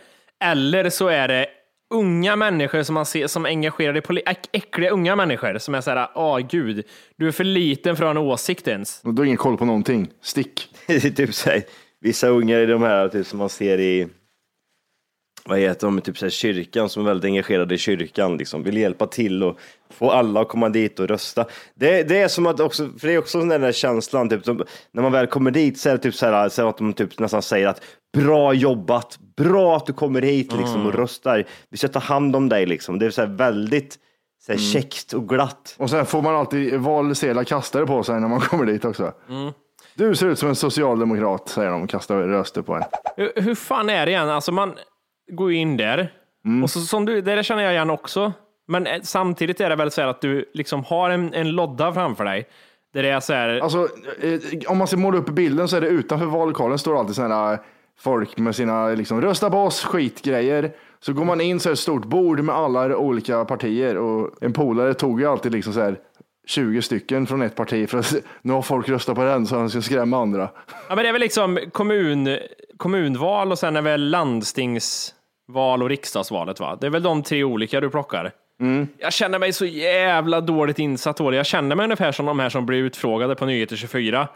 Eller 0.44 0.90
så 0.90 1.08
är 1.08 1.28
det 1.28 1.46
unga 1.94 2.36
människor 2.36 2.82
som 2.82 2.94
man 2.94 3.06
ser 3.06 3.26
som 3.26 3.46
engagerar 3.46 4.18
i 4.18 4.22
äckliga 4.52 4.90
unga 4.90 5.16
människor 5.16 5.58
som 5.58 5.74
är 5.74 5.80
så 5.80 5.90
här, 5.90 6.08
åh 6.14 6.38
gud, 6.38 6.84
du 7.16 7.28
är 7.28 7.32
för 7.32 7.44
liten 7.44 7.96
för 7.96 8.04
att 8.04 8.16
ha 8.16 8.22
en 8.22 8.28
åsikt 8.28 8.68
ens. 8.68 9.00
Du 9.02 9.20
har 9.20 9.24
ingen 9.24 9.36
koll 9.36 9.56
på 9.56 9.64
någonting. 9.64 10.08
Stick. 10.22 10.68
Det 10.86 10.94
är 11.04 11.10
typ 11.10 11.34
så 11.34 11.50
här, 11.50 11.62
vissa 12.00 12.28
ungar 12.28 12.58
i 12.58 12.66
de 12.66 12.82
här 12.82 13.08
typ, 13.08 13.26
som 13.26 13.38
man 13.38 13.48
ser 13.48 13.80
i 13.80 14.08
vad 15.44 15.58
heter 15.58 15.86
de, 15.86 16.00
typ 16.00 16.18
så 16.18 16.24
här, 16.24 16.30
kyrkan 16.30 16.88
som 16.88 17.02
är 17.02 17.06
väldigt 17.06 17.24
engagerade 17.24 17.74
i 17.74 17.78
kyrkan, 17.78 18.36
liksom, 18.36 18.62
vill 18.62 18.76
hjälpa 18.76 19.06
till 19.06 19.42
och 19.42 19.58
få 19.92 20.10
alla 20.10 20.40
att 20.40 20.48
komma 20.48 20.68
dit 20.68 21.00
och 21.00 21.08
rösta. 21.08 21.46
Det, 21.74 22.02
det 22.02 22.20
är 22.20 22.28
som 22.28 22.46
att 22.46 22.60
också, 22.60 22.88
för 22.98 23.06
det 23.08 23.14
är 23.14 23.18
också 23.18 23.38
den 23.38 23.48
där 23.60 23.72
känslan, 23.72 24.28
typ, 24.28 24.44
som, 24.44 24.64
när 24.92 25.02
man 25.02 25.12
väl 25.12 25.26
kommer 25.26 25.50
dit 25.50 25.78
så 25.78 25.88
är 25.88 25.92
det 25.92 25.98
typ 25.98 26.14
så 26.14 26.26
här, 26.26 26.48
så 26.48 26.68
att 26.68 26.78
de 26.78 26.92
typ 26.92 27.18
nästan 27.18 27.42
säger 27.42 27.66
att 27.66 27.82
bra 28.12 28.54
jobbat, 28.54 29.18
bra 29.36 29.76
att 29.76 29.86
du 29.86 29.92
kommer 29.92 30.22
hit 30.22 30.52
liksom, 30.52 30.86
och 30.86 30.94
röstar, 30.94 31.44
vi 31.70 31.76
ska 31.76 31.88
ta 31.88 31.98
hand 31.98 32.36
om 32.36 32.48
dig 32.48 32.66
liksom. 32.66 32.98
Det 32.98 33.06
är 33.06 33.10
så 33.10 33.20
här 33.20 33.28
väldigt 33.28 33.98
så 34.46 34.52
här, 34.52 34.58
käckt 34.58 35.12
och 35.12 35.28
glatt. 35.28 35.74
Och 35.78 35.90
sen 35.90 36.06
får 36.06 36.22
man 36.22 36.34
alltid 36.34 36.74
valsedlar 36.74 37.44
kastade 37.44 37.86
på 37.86 38.02
sig 38.02 38.20
när 38.20 38.28
man 38.28 38.40
kommer 38.50 38.66
dit 38.66 38.84
också. 38.84 39.12
Mm. 39.28 39.52
Du 39.94 40.14
ser 40.14 40.26
ut 40.26 40.38
som 40.38 40.48
en 40.48 40.56
socialdemokrat, 40.56 41.48
säger 41.48 41.70
de 41.70 41.82
och 41.82 41.90
kastar 41.90 42.16
röster 42.16 42.62
på 42.62 42.74
en. 42.74 42.82
Hur, 43.16 43.32
hur 43.36 43.54
fan 43.54 43.90
är 43.90 44.06
det 44.06 44.12
igen? 44.12 44.28
Alltså 44.28 44.52
man 44.52 44.74
går 45.30 45.52
ju 45.52 45.58
in 45.58 45.76
där 45.76 46.12
och 46.62 46.70
så, 46.70 46.80
som 46.80 47.04
du, 47.04 47.20
det 47.20 47.34
där 47.34 47.42
känner 47.42 47.62
jag 47.62 47.72
igen 47.72 47.90
också. 47.90 48.32
Men 48.68 48.86
eh, 48.86 49.00
samtidigt 49.02 49.60
är 49.60 49.70
det 49.70 49.76
väl 49.76 49.90
så 49.90 50.00
här 50.00 50.08
att 50.08 50.20
du 50.20 50.50
liksom 50.54 50.84
har 50.84 51.10
en, 51.10 51.34
en 51.34 51.50
lodda 51.50 51.92
framför 51.92 52.24
dig. 52.24 52.48
Där 52.94 53.02
det 53.02 53.08
är 53.08 53.20
så 53.20 53.32
här, 53.32 53.60
Alltså, 53.60 53.88
eh, 54.22 54.40
om 54.66 54.78
man 54.78 54.86
ska 54.86 54.96
måla 54.96 55.18
upp 55.18 55.28
bilden 55.28 55.68
så 55.68 55.76
är 55.76 55.80
det 55.80 55.88
utanför 55.88 56.26
vallokalen 56.26 56.78
står 56.78 56.98
alltid 56.98 57.14
sådana 57.14 57.58
folk 57.98 58.38
med 58.38 58.56
sina 58.56 58.88
liksom, 58.88 59.20
rösta 59.20 59.50
på 59.50 59.58
oss 59.58 59.84
skitgrejer. 59.84 60.72
Så 61.00 61.12
går 61.12 61.24
man 61.24 61.40
in 61.40 61.60
så 61.60 61.68
är 61.68 61.72
ett 61.72 61.78
stort 61.78 62.04
bord 62.04 62.40
med 62.40 62.54
alla 62.54 62.96
olika 62.96 63.44
partier 63.44 63.96
och 63.96 64.30
en 64.40 64.52
polare 64.52 64.94
tog 64.94 65.20
ju 65.20 65.26
alltid 65.26 65.52
liksom 65.52 65.72
så 65.72 65.80
här 65.80 65.96
20 66.46 66.82
stycken 66.82 67.26
från 67.26 67.42
ett 67.42 67.54
parti 67.54 67.88
för 67.90 67.98
att 67.98 68.14
nu 68.42 68.52
har 68.52 68.62
folk 68.62 68.88
röstat 68.88 69.14
på 69.14 69.24
den 69.24 69.46
så 69.46 69.56
han 69.56 69.70
ska 69.70 69.82
skrämma 69.82 70.22
andra. 70.22 70.50
Ja, 70.88 70.94
men 70.94 70.98
det 70.98 71.08
är 71.08 71.12
väl 71.12 71.20
liksom 71.20 71.58
kommun, 71.72 72.38
kommunval 72.76 73.52
och 73.52 73.58
sen 73.58 73.76
är 73.76 73.82
väl 73.82 74.10
landstingsval 75.50 75.82
och 75.82 75.88
riksdagsvalet 75.88 76.60
va? 76.60 76.76
Det 76.80 76.86
är 76.86 76.90
väl 76.90 77.02
de 77.02 77.22
tre 77.22 77.44
olika 77.44 77.80
du 77.80 77.90
plockar? 77.90 78.32
Jag 78.98 79.12
känner 79.12 79.38
mig 79.38 79.52
så 79.52 79.64
jävla 79.66 80.40
dåligt 80.40 80.78
insatt 80.78 81.16
på 81.16 81.30
det. 81.30 81.36
Jag 81.36 81.46
känner 81.46 81.76
mig 81.76 81.84
ungefär 81.84 82.12
som 82.12 82.26
de 82.26 82.38
här 82.38 82.48
som 82.48 82.66
blir 82.66 82.78
utfrågade 82.78 83.34
på 83.34 83.46
Nyheter 83.46 83.76
24. 83.76 84.28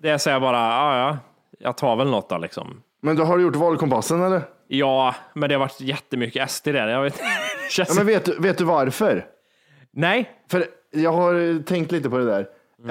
Det 0.00 0.08
är 0.08 0.18
så 0.18 0.30
här 0.30 0.40
bara, 0.40 0.58
ja 0.58 0.98
ja, 0.98 1.18
jag 1.58 1.76
tar 1.76 1.96
väl 1.96 2.10
något 2.10 2.28
då 2.28 2.38
liksom. 2.38 2.82
Men 3.02 3.16
då 3.16 3.24
har 3.24 3.36
du 3.38 3.42
gjort 3.42 3.56
valkompassen 3.56 4.22
eller? 4.22 4.42
Ja, 4.68 5.14
men 5.34 5.48
det 5.48 5.54
har 5.54 5.60
varit 5.60 5.80
jättemycket 5.80 6.50
SD 6.50 6.64
där. 6.72 6.88
Jag 6.88 7.02
vet, 7.02 7.16
det. 7.76 7.78
Ja, 7.78 7.84
men 7.96 8.06
vet, 8.06 8.24
du- 8.24 8.36
vet 8.38 8.58
du 8.58 8.64
varför? 8.64 9.24
Nej, 9.94 10.30
För 10.50 10.64
jag 10.90 11.12
har 11.12 11.62
tänkt 11.62 11.92
lite 11.92 12.10
på 12.10 12.18
det 12.18 12.24
där. 12.24 12.46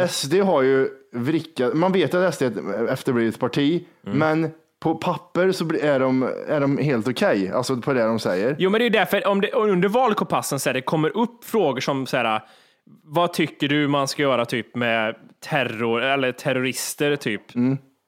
SD 0.07 0.33
har 0.35 0.61
ju 0.61 0.87
vrickat, 1.13 1.73
man 1.73 1.91
vet 1.91 2.13
att 2.13 2.35
SD 2.35 2.41
är 2.43 2.47
ett 2.83 2.89
efterblivet 2.89 3.39
parti, 3.39 3.85
men 4.01 4.51
på 4.81 4.95
papper 4.95 5.51
så 5.51 5.65
är 5.81 5.99
de, 5.99 6.23
är 6.47 6.59
de 6.59 6.77
helt 6.77 7.07
okej, 7.07 7.51
alltså 7.51 7.77
på 7.77 7.93
det 7.93 8.03
de 8.03 8.19
säger. 8.19 8.55
Jo, 8.59 8.69
men 8.69 8.79
det 8.79 8.83
är 8.83 8.89
ju 8.89 8.89
därför 8.89 9.27
om 9.27 9.41
det, 9.41 9.51
under 9.51 9.89
valkompassen 9.89 10.59
så 10.59 10.69
här, 10.69 10.73
det 10.73 10.81
kommer 10.81 11.17
upp 11.17 11.43
frågor 11.43 11.81
som 11.81 12.05
så 12.05 12.17
här, 12.17 12.41
vad 13.03 13.33
tycker 13.33 13.67
du 13.67 13.87
man 13.87 14.07
ska 14.07 14.21
göra 14.21 14.45
typ 14.45 14.75
med 14.75 15.15
terror 15.49 16.01
eller 16.03 16.31
terrorister 16.31 17.15
typ? 17.15 17.41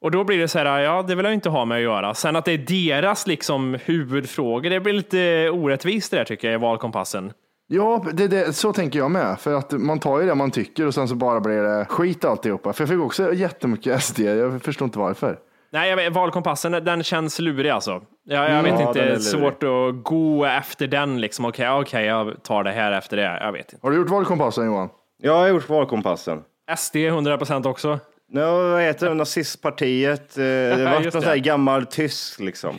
Och 0.02 0.12
då 0.12 0.24
blir 0.24 0.38
det 0.38 0.48
så 0.48 0.60
här, 0.60 0.80
ja, 0.80 1.02
det 1.02 1.16
vill 1.16 1.26
jag 1.26 1.34
inte 1.34 1.50
ha 1.50 1.66
med 1.66 1.76
att 1.76 1.84
göra. 1.84 2.14
Sen 2.14 2.36
att 2.36 2.46
det 2.46 2.52
är 2.52 2.58
deras 2.58 3.28
liksom 3.28 3.78
huvudfrågor, 3.86 4.70
det 4.70 4.80
blir 4.80 4.94
lite 4.94 5.50
orättvist 5.50 6.12
det 6.12 6.18
där 6.18 6.26
tycker 6.26 6.48
jag 6.48 6.60
i 6.60 6.62
valkompassen. 6.62 7.34
Ja, 7.68 8.06
det, 8.14 8.28
det, 8.28 8.54
så 8.54 8.74
tänker 8.74 9.00
jag 9.00 9.12
med, 9.12 9.40
för 9.40 9.54
att 9.54 9.72
man 9.72 10.00
tar 10.00 10.20
ju 10.20 10.28
det 10.28 10.36
man 10.36 10.52
tycker 10.52 10.88
och 10.88 10.94
sen 10.94 11.08
så 11.08 11.16
bara 11.16 11.40
blir 11.40 11.62
det 11.62 11.86
skit 11.86 12.26
alltihopa. 12.26 12.74
För 12.74 12.82
jag 12.82 12.90
fick 12.90 13.00
också 13.00 13.34
jättemycket 13.34 14.04
SD, 14.04 14.20
jag 14.20 14.62
förstår 14.62 14.86
inte 14.86 15.00
varför. 15.00 15.38
Nej, 15.74 15.90
jag 15.90 15.96
vet, 15.96 16.14
valkompassen, 16.14 16.72
den 16.72 17.04
känns 17.04 17.40
lurig 17.40 17.70
alltså. 17.72 18.02
Jag, 18.24 18.52
jag 18.52 18.64
vet 18.64 18.72
Ja, 18.74 18.80
är 18.80 18.88
inte, 18.88 19.06
lurig. 19.06 19.22
svårt 19.22 19.64
att 19.64 20.04
gå 20.04 20.46
efter 20.46 20.88
den 20.88 21.22
liksom. 21.22 21.46
Okej, 21.46 21.70
okej, 21.70 22.06
jag 22.06 22.44
tar 22.44 22.64
det 22.64 22.72
här 22.72 22.92
efter 22.92 23.18
det. 23.18 23.24
Jag 23.42 23.52
vet 23.52 23.74
inte. 23.74 23.86
Har 23.86 23.92
du 23.92 23.98
gjort 23.98 24.10
valkompassen 24.10 24.66
Johan? 24.66 24.90
Jag 25.22 25.34
har 25.38 25.48
gjort 25.48 25.70
valkompassen. 25.70 26.42
SD 26.78 26.96
100% 26.96 27.68
också. 27.68 28.00
Ja, 28.32 28.52
vad 28.70 28.82
heter 28.82 29.08
det? 29.10 29.14
Nazistpartiet. 29.14 30.38
eh, 30.38 30.44
Det 30.44 30.84
var 30.94 31.00
någon 31.00 31.12
sån 31.12 31.24
här 31.24 31.38
gammal 31.38 31.86
tysk 31.86 32.40
liksom. 32.40 32.76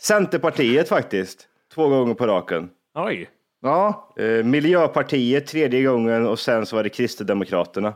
Centerpartiet 0.00 0.88
faktiskt. 0.88 1.46
Två 1.74 1.88
gånger 1.88 2.14
på 2.14 2.26
raken. 2.26 2.68
Oj. 2.94 3.28
Ja, 3.62 4.12
Eh, 4.18 4.44
Miljöpartiet 4.44 5.46
tredje 5.46 5.82
gången 5.82 6.26
och 6.26 6.38
sen 6.38 6.66
så 6.66 6.76
var 6.76 6.82
det 6.82 6.88
Kristdemokraterna. 6.88 7.94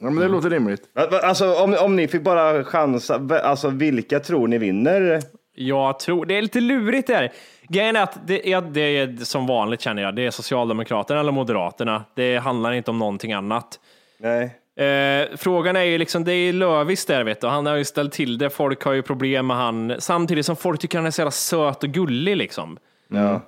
Ja 0.00 0.10
men 0.10 0.16
det 0.16 0.28
låter 0.28 0.50
rimligt. 0.50 0.82
Alltså 1.22 1.54
om, 1.54 1.76
om 1.80 1.96
ni 1.96 2.08
fick 2.08 2.22
bara 2.22 2.64
chansa, 2.64 3.20
alltså 3.42 3.68
vilka 3.68 4.20
tror 4.20 4.48
ni 4.48 4.58
vinner? 4.58 5.22
Jag 5.54 5.98
tror, 5.98 6.26
det 6.26 6.38
är 6.38 6.42
lite 6.42 6.60
lurigt 6.60 7.06
där. 7.06 7.32
Grejen 7.68 7.96
är 7.96 8.02
att 8.02 8.18
det 8.26 8.52
är, 8.52 8.60
det 8.60 8.80
är 8.80 9.24
som 9.24 9.46
vanligt 9.46 9.80
känner 9.80 10.02
jag, 10.02 10.16
det 10.16 10.26
är 10.26 10.30
Socialdemokraterna 10.30 11.20
eller 11.20 11.32
Moderaterna. 11.32 12.04
Det 12.14 12.36
handlar 12.36 12.72
inte 12.72 12.90
om 12.90 12.98
någonting 12.98 13.32
annat. 13.32 13.80
Nej. 14.18 14.58
Eh, 14.78 15.28
frågan 15.36 15.76
är 15.76 15.82
ju 15.82 15.98
liksom, 15.98 16.24
det 16.24 16.32
är 16.32 16.52
Lövis 16.52 17.06
där 17.06 17.24
vet 17.24 17.40
du, 17.40 17.46
han 17.46 17.66
har 17.66 17.76
ju 17.76 17.84
ställt 17.84 18.12
till 18.12 18.38
det, 18.38 18.50
folk 18.50 18.82
har 18.82 18.92
ju 18.92 19.02
problem 19.02 19.46
med 19.46 19.56
han, 19.56 19.94
samtidigt 19.98 20.46
som 20.46 20.56
folk 20.56 20.80
tycker 20.80 20.98
han 20.98 21.06
är 21.06 21.10
så 21.10 21.20
jävla 21.20 21.30
söt 21.30 21.82
och 21.82 21.90
gullig 21.90 22.36
liksom. 22.36 22.78
Ja. 23.08 23.40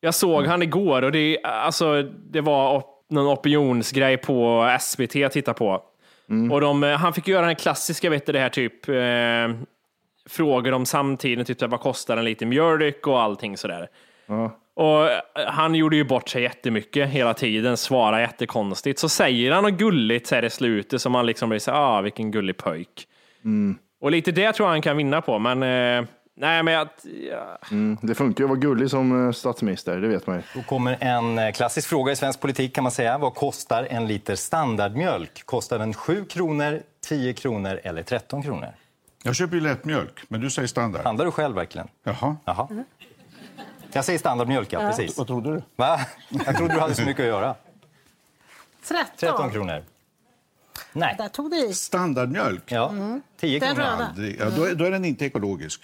Jag 0.00 0.14
såg 0.14 0.46
han 0.46 0.62
igår 0.62 1.02
och 1.02 1.12
det, 1.12 1.38
alltså, 1.42 2.02
det 2.02 2.40
var 2.40 2.84
någon 3.10 3.26
opinionsgrej 3.38 4.16
på 4.16 4.68
SVT 4.80 5.16
att 5.16 5.32
titta 5.32 5.54
på. 5.54 5.82
Och 6.50 6.60
de, 6.60 6.84
eh, 6.84 6.96
han 6.96 7.12
fick 7.12 7.28
göra 7.28 7.46
den 7.46 7.56
klassiska, 7.56 8.10
vet 8.10 8.26
du, 8.26 8.32
det 8.32 8.38
här 8.40 8.48
typ 8.48 8.88
eh, 8.88 9.66
frågor 10.28 10.72
om 10.72 10.86
samtiden, 10.86 11.44
typ 11.44 11.62
vad 11.62 11.80
kostar 11.80 12.16
en 12.16 12.24
liter 12.24 12.46
mjölk 12.46 13.06
och 13.06 13.20
allting 13.22 13.56
sådär. 13.56 13.88
Och 14.74 15.10
eh, 15.10 15.20
han 15.46 15.74
gjorde 15.74 15.96
ju 15.96 16.04
bort 16.04 16.28
sig 16.28 16.42
jättemycket 16.42 17.08
hela 17.08 17.34
tiden, 17.34 17.76
svarade 17.76 18.22
jättekonstigt. 18.22 18.98
Så 18.98 19.08
säger 19.08 19.52
han 19.52 19.64
något 19.64 19.78
gulligt 19.78 20.26
så 20.26 20.34
här 20.34 20.44
i 20.44 20.50
slutet 20.50 21.00
som 21.00 21.12
man 21.12 21.26
liksom 21.26 21.48
blir 21.48 21.58
så 21.58 21.70
här, 21.70 21.78
ah, 21.78 22.00
vilken 22.00 22.30
gullig 22.30 22.56
pöjk. 22.56 23.06
Och 24.00 24.10
lite 24.10 24.32
det 24.32 24.52
tror 24.52 24.66
jag 24.66 24.72
han 24.72 24.82
kan 24.82 24.96
vinna 24.96 25.20
på, 25.20 25.38
men 25.38 25.62
eh, 25.62 26.08
nej, 26.36 26.62
men 26.62 26.74
jag, 26.74 26.88
ja. 27.30 27.58
Mm, 27.70 27.98
det 28.02 28.14
funkar 28.14 28.40
ju 28.40 28.44
att 28.44 28.48
vara 28.50 28.58
gullig 28.60 28.90
som 28.90 29.26
eh, 29.26 29.32
statsminister, 29.32 29.96
det 29.96 30.08
vet 30.08 30.26
man 30.26 30.36
ju. 30.36 30.42
Då 30.54 30.62
kommer 30.62 30.96
en 31.00 31.38
eh, 31.38 31.52
klassisk 31.52 31.88
fråga 31.88 32.12
i 32.12 32.16
svensk 32.16 32.40
politik 32.40 32.74
kan 32.74 32.82
man 32.84 32.90
säga. 32.92 33.18
Vad 33.18 33.34
kostar 33.34 33.86
en 33.90 34.06
liter 34.06 34.36
standardmjölk? 34.36 35.42
Kostar 35.44 35.78
den 35.78 35.94
7 35.94 36.24
kronor, 36.24 36.82
10 37.00 37.32
kronor 37.32 37.80
eller 37.84 38.02
13 38.02 38.42
kronor? 38.42 38.68
Jag 39.22 39.36
köper 39.36 39.54
ju 39.54 39.60
lättmjölk, 39.60 40.20
men 40.28 40.40
du 40.40 40.50
säger 40.50 40.68
standard. 40.68 41.04
Handlar 41.04 41.24
du 41.24 41.30
själv 41.30 41.54
verkligen? 41.54 41.88
Jaha. 42.04 42.36
Jaha. 42.44 42.68
Jag 43.92 44.04
säger 44.04 44.18
standardmjölk, 44.18 44.72
ja, 44.72 44.78
precis. 44.80 45.18
Vad 45.18 45.26
trodde 45.26 45.54
du? 45.54 45.62
Va? 45.76 46.00
Jag 46.46 46.56
trodde 46.56 46.74
du 46.74 46.80
hade 46.80 46.94
så 46.94 47.02
mycket 47.02 47.20
att 47.20 47.26
göra. 47.26 47.54
13. 48.88 49.06
13 49.16 49.50
kronor. 49.50 49.84
Nej. 50.92 51.14
Där 51.18 51.28
tog 51.28 51.50
du 51.50 51.66
i. 51.66 51.74
Standardmjölk? 51.74 52.72
Ja, 52.72 52.92
10 53.40 53.58
Den 53.60 53.74
kronor. 53.74 53.90
röda. 53.90 54.06
Aldrig. 54.06 54.36
Ja, 54.40 54.50
då, 54.50 54.64
är, 54.64 54.74
då 54.74 54.84
är 54.84 54.90
den 54.90 55.04
inte 55.04 55.24
ekologisk. 55.26 55.80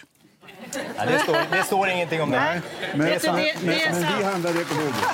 Ja, 0.97 1.05
det, 1.07 1.19
står, 1.19 1.37
det 1.57 1.63
står 1.63 1.89
ingenting 1.89 2.23
om 2.23 2.31
det. 2.31 2.37
Nej. 2.37 2.61
Men, 2.95 3.07
det- 3.07 3.23
men, 3.27 3.37
det 3.37 3.51
är 3.51 3.93
men 3.93 4.19
vi 4.19 4.25
handlar 4.25 4.51
ekologiskt. 4.51 5.07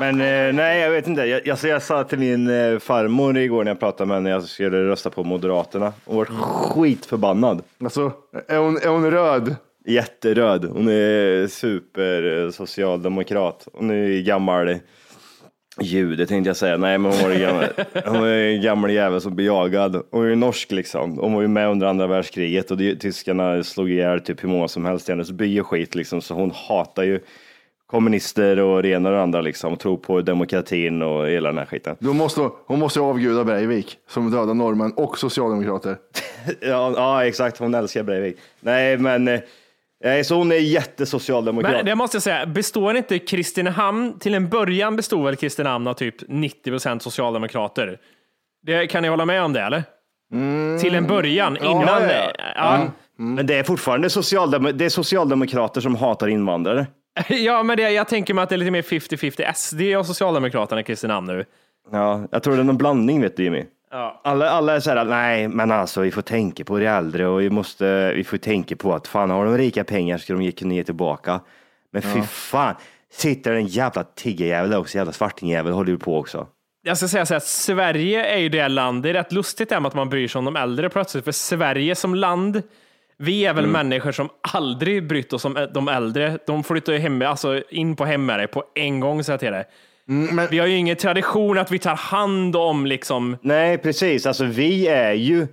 Men 0.00 0.20
eh, 0.20 0.52
nej, 0.54 0.80
jag 0.80 0.90
vet 0.90 1.06
inte. 1.06 1.22
Jag, 1.24 1.48
alltså, 1.48 1.68
jag 1.68 1.82
sa 1.82 2.04
till 2.04 2.18
min 2.18 2.48
eh, 2.72 2.78
farmor 2.78 3.38
igår 3.38 3.64
när 3.64 3.70
jag 3.70 3.80
pratade 3.80 4.08
med 4.08 4.16
henne, 4.16 4.30
jag 4.30 4.42
skulle 4.44 4.88
rösta 4.88 5.10
på 5.10 5.24
Moderaterna 5.24 5.92
och 6.04 6.16
var 6.16 6.24
skitförbannad. 6.70 7.62
Alltså, 7.84 8.12
är 8.48 8.56
hon, 8.58 8.76
är 8.76 8.88
hon 8.88 9.10
röd? 9.10 9.56
Jätteröd. 9.86 10.64
Hon 10.64 10.88
är 10.88 11.46
super 11.48 12.44
eh, 12.44 12.50
socialdemokrat. 12.50 13.68
Hon 13.72 13.90
är 13.90 14.20
gammal 14.22 14.78
jude 15.80 16.26
tänkte 16.26 16.48
jag 16.48 16.56
säga. 16.56 16.76
Nej, 16.76 16.98
men 16.98 17.12
hon 17.12 17.22
var 17.22 17.30
en 17.30 17.40
gammal, 17.40 17.64
hon 18.04 18.20
var 18.20 18.28
en 18.28 18.62
gammal 18.62 18.90
jävel 18.90 19.20
som 19.20 19.34
blev 19.36 19.46
jagad. 19.46 20.02
Hon 20.10 20.24
är 20.24 20.28
ju 20.28 20.34
norsk 20.36 20.72
liksom. 20.72 21.18
Hon 21.18 21.34
var 21.34 21.42
ju 21.42 21.48
med 21.48 21.68
under 21.68 21.86
andra 21.86 22.06
världskriget 22.06 22.70
och 22.70 22.76
det, 22.76 22.96
tyskarna 22.96 23.62
slog 23.62 23.90
ihjäl 23.90 24.20
typ 24.20 24.44
hur 24.44 24.48
många 24.48 24.68
som 24.68 24.84
helst 24.84 25.08
i 25.08 25.12
hennes 25.12 25.30
by 25.30 25.60
och 25.60 25.66
skit 25.66 25.94
liksom. 25.94 26.20
Så 26.20 26.34
hon 26.34 26.50
hatar 26.68 27.02
ju 27.02 27.20
kommunister 27.86 28.58
och 28.60 28.82
det 28.82 28.88
ena 28.88 29.08
och 29.08 29.14
det 29.14 29.22
andra 29.22 29.40
liksom. 29.40 29.72
Och 29.72 29.80
tror 29.80 29.96
på 29.96 30.20
demokratin 30.20 31.02
och 31.02 31.26
hela 31.28 31.48
den 31.48 31.58
här 31.58 31.66
skiten. 31.66 31.96
Då 31.98 32.12
måste, 32.12 32.50
hon- 32.66 32.78
måste 32.78 32.98
ju 32.98 33.04
avguda 33.04 33.44
Breivik 33.44 33.96
som 34.08 34.30
dödade 34.30 34.54
norrmän 34.54 34.92
och 34.92 35.18
socialdemokrater. 35.18 35.96
Ja, 36.60 36.92
ja, 36.96 37.24
exakt. 37.26 37.58
Hon 37.58 37.74
älskar 37.74 38.02
Breivik. 38.02 38.36
Nej, 38.60 38.98
men 38.98 39.28
eh, 39.28 39.40
nej, 40.04 40.24
så 40.24 40.34
hon 40.34 40.52
är 40.52 40.56
jättesocialdemokrat. 40.56 41.72
Men 41.72 41.84
det 41.84 41.94
måste 41.94 42.16
jag 42.16 42.22
säga, 42.22 42.46
består 42.46 42.96
inte 42.96 43.18
Kristinehamn, 43.18 44.18
till 44.18 44.34
en 44.34 44.48
början 44.48 44.96
bestod 44.96 45.24
väl 45.24 45.36
Kristinehamn 45.36 45.86
av 45.86 45.94
typ 45.94 46.14
90 46.28 46.70
procent 46.70 47.02
socialdemokrater? 47.02 47.98
Det, 48.62 48.86
kan 48.86 49.02
ni 49.02 49.08
hålla 49.08 49.24
med 49.24 49.42
om 49.42 49.52
det 49.52 49.60
eller? 49.60 49.82
Till 50.80 50.94
en 50.94 51.06
början, 51.06 51.56
innan. 51.56 51.80
ja, 51.82 52.10
Ja, 52.10 52.30
ja. 52.54 52.90
Men 53.18 53.46
det 53.46 53.54
är 53.54 53.62
fortfarande 53.62 54.10
socialdem 54.10 54.68
det 54.74 54.84
är 54.84 54.88
socialdemokrater 54.88 55.80
som 55.80 55.96
hatar 55.96 56.28
invandrare. 56.28 56.86
ja 57.28 57.62
men 57.62 57.76
det, 57.76 57.90
jag 57.90 58.08
tänker 58.08 58.34
mig 58.34 58.42
att 58.42 58.48
det 58.48 58.54
är 58.54 58.58
lite 58.58 58.70
mer 58.70 58.82
50-50 58.82 59.52
SD 59.52 59.96
och 59.98 60.06
Socialdemokraterna 60.06 60.80
i 60.80 60.84
Kristinehamn 60.84 61.26
nu. 61.26 61.44
Ja, 61.92 62.28
jag 62.30 62.42
tror 62.42 62.54
det 62.54 62.60
är 62.60 62.64
någon 62.64 62.76
blandning 62.76 63.22
vet 63.22 63.36
du 63.36 63.44
Jimmy. 63.44 63.64
Ja. 63.98 64.20
Alla, 64.24 64.50
alla 64.50 64.74
är 64.76 64.80
så 64.80 64.90
här, 64.90 65.04
nej 65.04 65.48
men 65.48 65.70
alltså 65.72 66.00
vi 66.00 66.10
får 66.10 66.22
tänka 66.22 66.64
på 66.64 66.78
de 66.78 66.86
äldre 66.86 67.26
och 67.26 67.40
vi 67.40 67.50
måste, 67.50 68.12
vi 68.14 68.24
får 68.24 68.36
tänka 68.36 68.76
på 68.76 68.94
att 68.94 69.08
fan 69.08 69.30
har 69.30 69.44
de 69.44 69.58
rika 69.58 69.84
pengar 69.84 70.18
ska 70.18 70.32
de 70.32 70.42
ge- 70.42 70.52
kunna 70.52 70.74
ge 70.74 70.84
tillbaka. 70.84 71.40
Men 71.92 72.02
fy 72.02 72.22
fan, 72.22 72.74
sitter 73.12 73.52
en 73.52 73.66
jävla 73.66 74.04
tiggerjävel 74.04 74.70
där 74.70 74.78
också, 74.78 74.98
jävla 74.98 75.12
svartingjävel 75.12 75.72
håller 75.72 75.90
ju 75.92 75.98
på 75.98 76.18
också. 76.18 76.46
Jag 76.82 76.96
ska 76.98 77.08
säga 77.08 77.26
så 77.26 77.34
här, 77.34 77.40
Sverige 77.40 78.24
är 78.26 78.38
ju 78.38 78.48
det 78.48 78.68
land, 78.68 79.02
det 79.02 79.08
är 79.10 79.12
rätt 79.14 79.32
lustigt 79.32 79.68
det 79.68 79.80
med 79.80 79.88
att 79.88 79.94
man 79.94 80.08
bryr 80.08 80.28
sig 80.28 80.38
om 80.38 80.44
de 80.44 80.56
äldre 80.56 80.88
plötsligt, 80.90 81.24
för 81.24 81.32
Sverige 81.32 81.94
som 81.94 82.14
land, 82.14 82.62
vi 83.18 83.46
är 83.46 83.54
väl 83.54 83.64
Mm. 83.64 83.72
människor 83.72 84.12
som 84.12 84.28
aldrig 84.52 85.08
brytt 85.08 85.32
oss 85.32 85.44
om 85.44 85.66
de 85.74 85.88
äldre. 85.88 86.38
De 86.46 86.64
flyttar 86.64 86.92
ju 86.92 86.98
hem, 86.98 87.22
alltså 87.22 87.62
in 87.70 87.96
på 87.96 88.04
dig 88.36 88.46
på 88.46 88.64
en 88.74 89.00
gång, 89.00 89.24
så 89.24 89.32
jag 89.32 89.40
till 89.40 89.52
det. 90.06 90.12
men- 90.12 90.48
Vi 90.50 90.58
har 90.58 90.66
ju 90.66 90.76
ingen 90.76 90.96
tradition 90.96 91.58
att 91.58 91.70
vi 91.72 91.78
tar 91.78 91.96
hand 91.96 92.56
om 92.56 92.86
liksom, 92.86 93.36
Nej 93.42 93.78
precis, 93.78 94.26
alltså 94.26 94.44
vi 94.44 94.86
är 94.88 95.12
ju, 95.12 95.46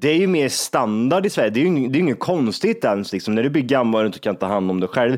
det 0.00 0.08
är 0.08 0.16
ju 0.16 0.26
mer 0.26 0.48
standard 0.48 1.26
i 1.26 1.30
Sverige. 1.30 1.50
Det 1.50 1.60
är 1.60 1.62
ju 1.62 1.66
inget, 1.68 1.92
det 1.92 1.98
är 1.98 2.00
inget 2.00 2.18
konstigt 2.20 2.84
ens 2.84 3.12
liksom. 3.12 3.34
När 3.34 3.42
du 3.42 3.50
blir 3.50 3.62
gammal 3.62 4.00
och 4.00 4.06
inte 4.06 4.18
kan 4.18 4.36
ta 4.36 4.46
hand 4.46 4.70
om 4.70 4.80
dig 4.80 4.88
själv. 4.88 5.16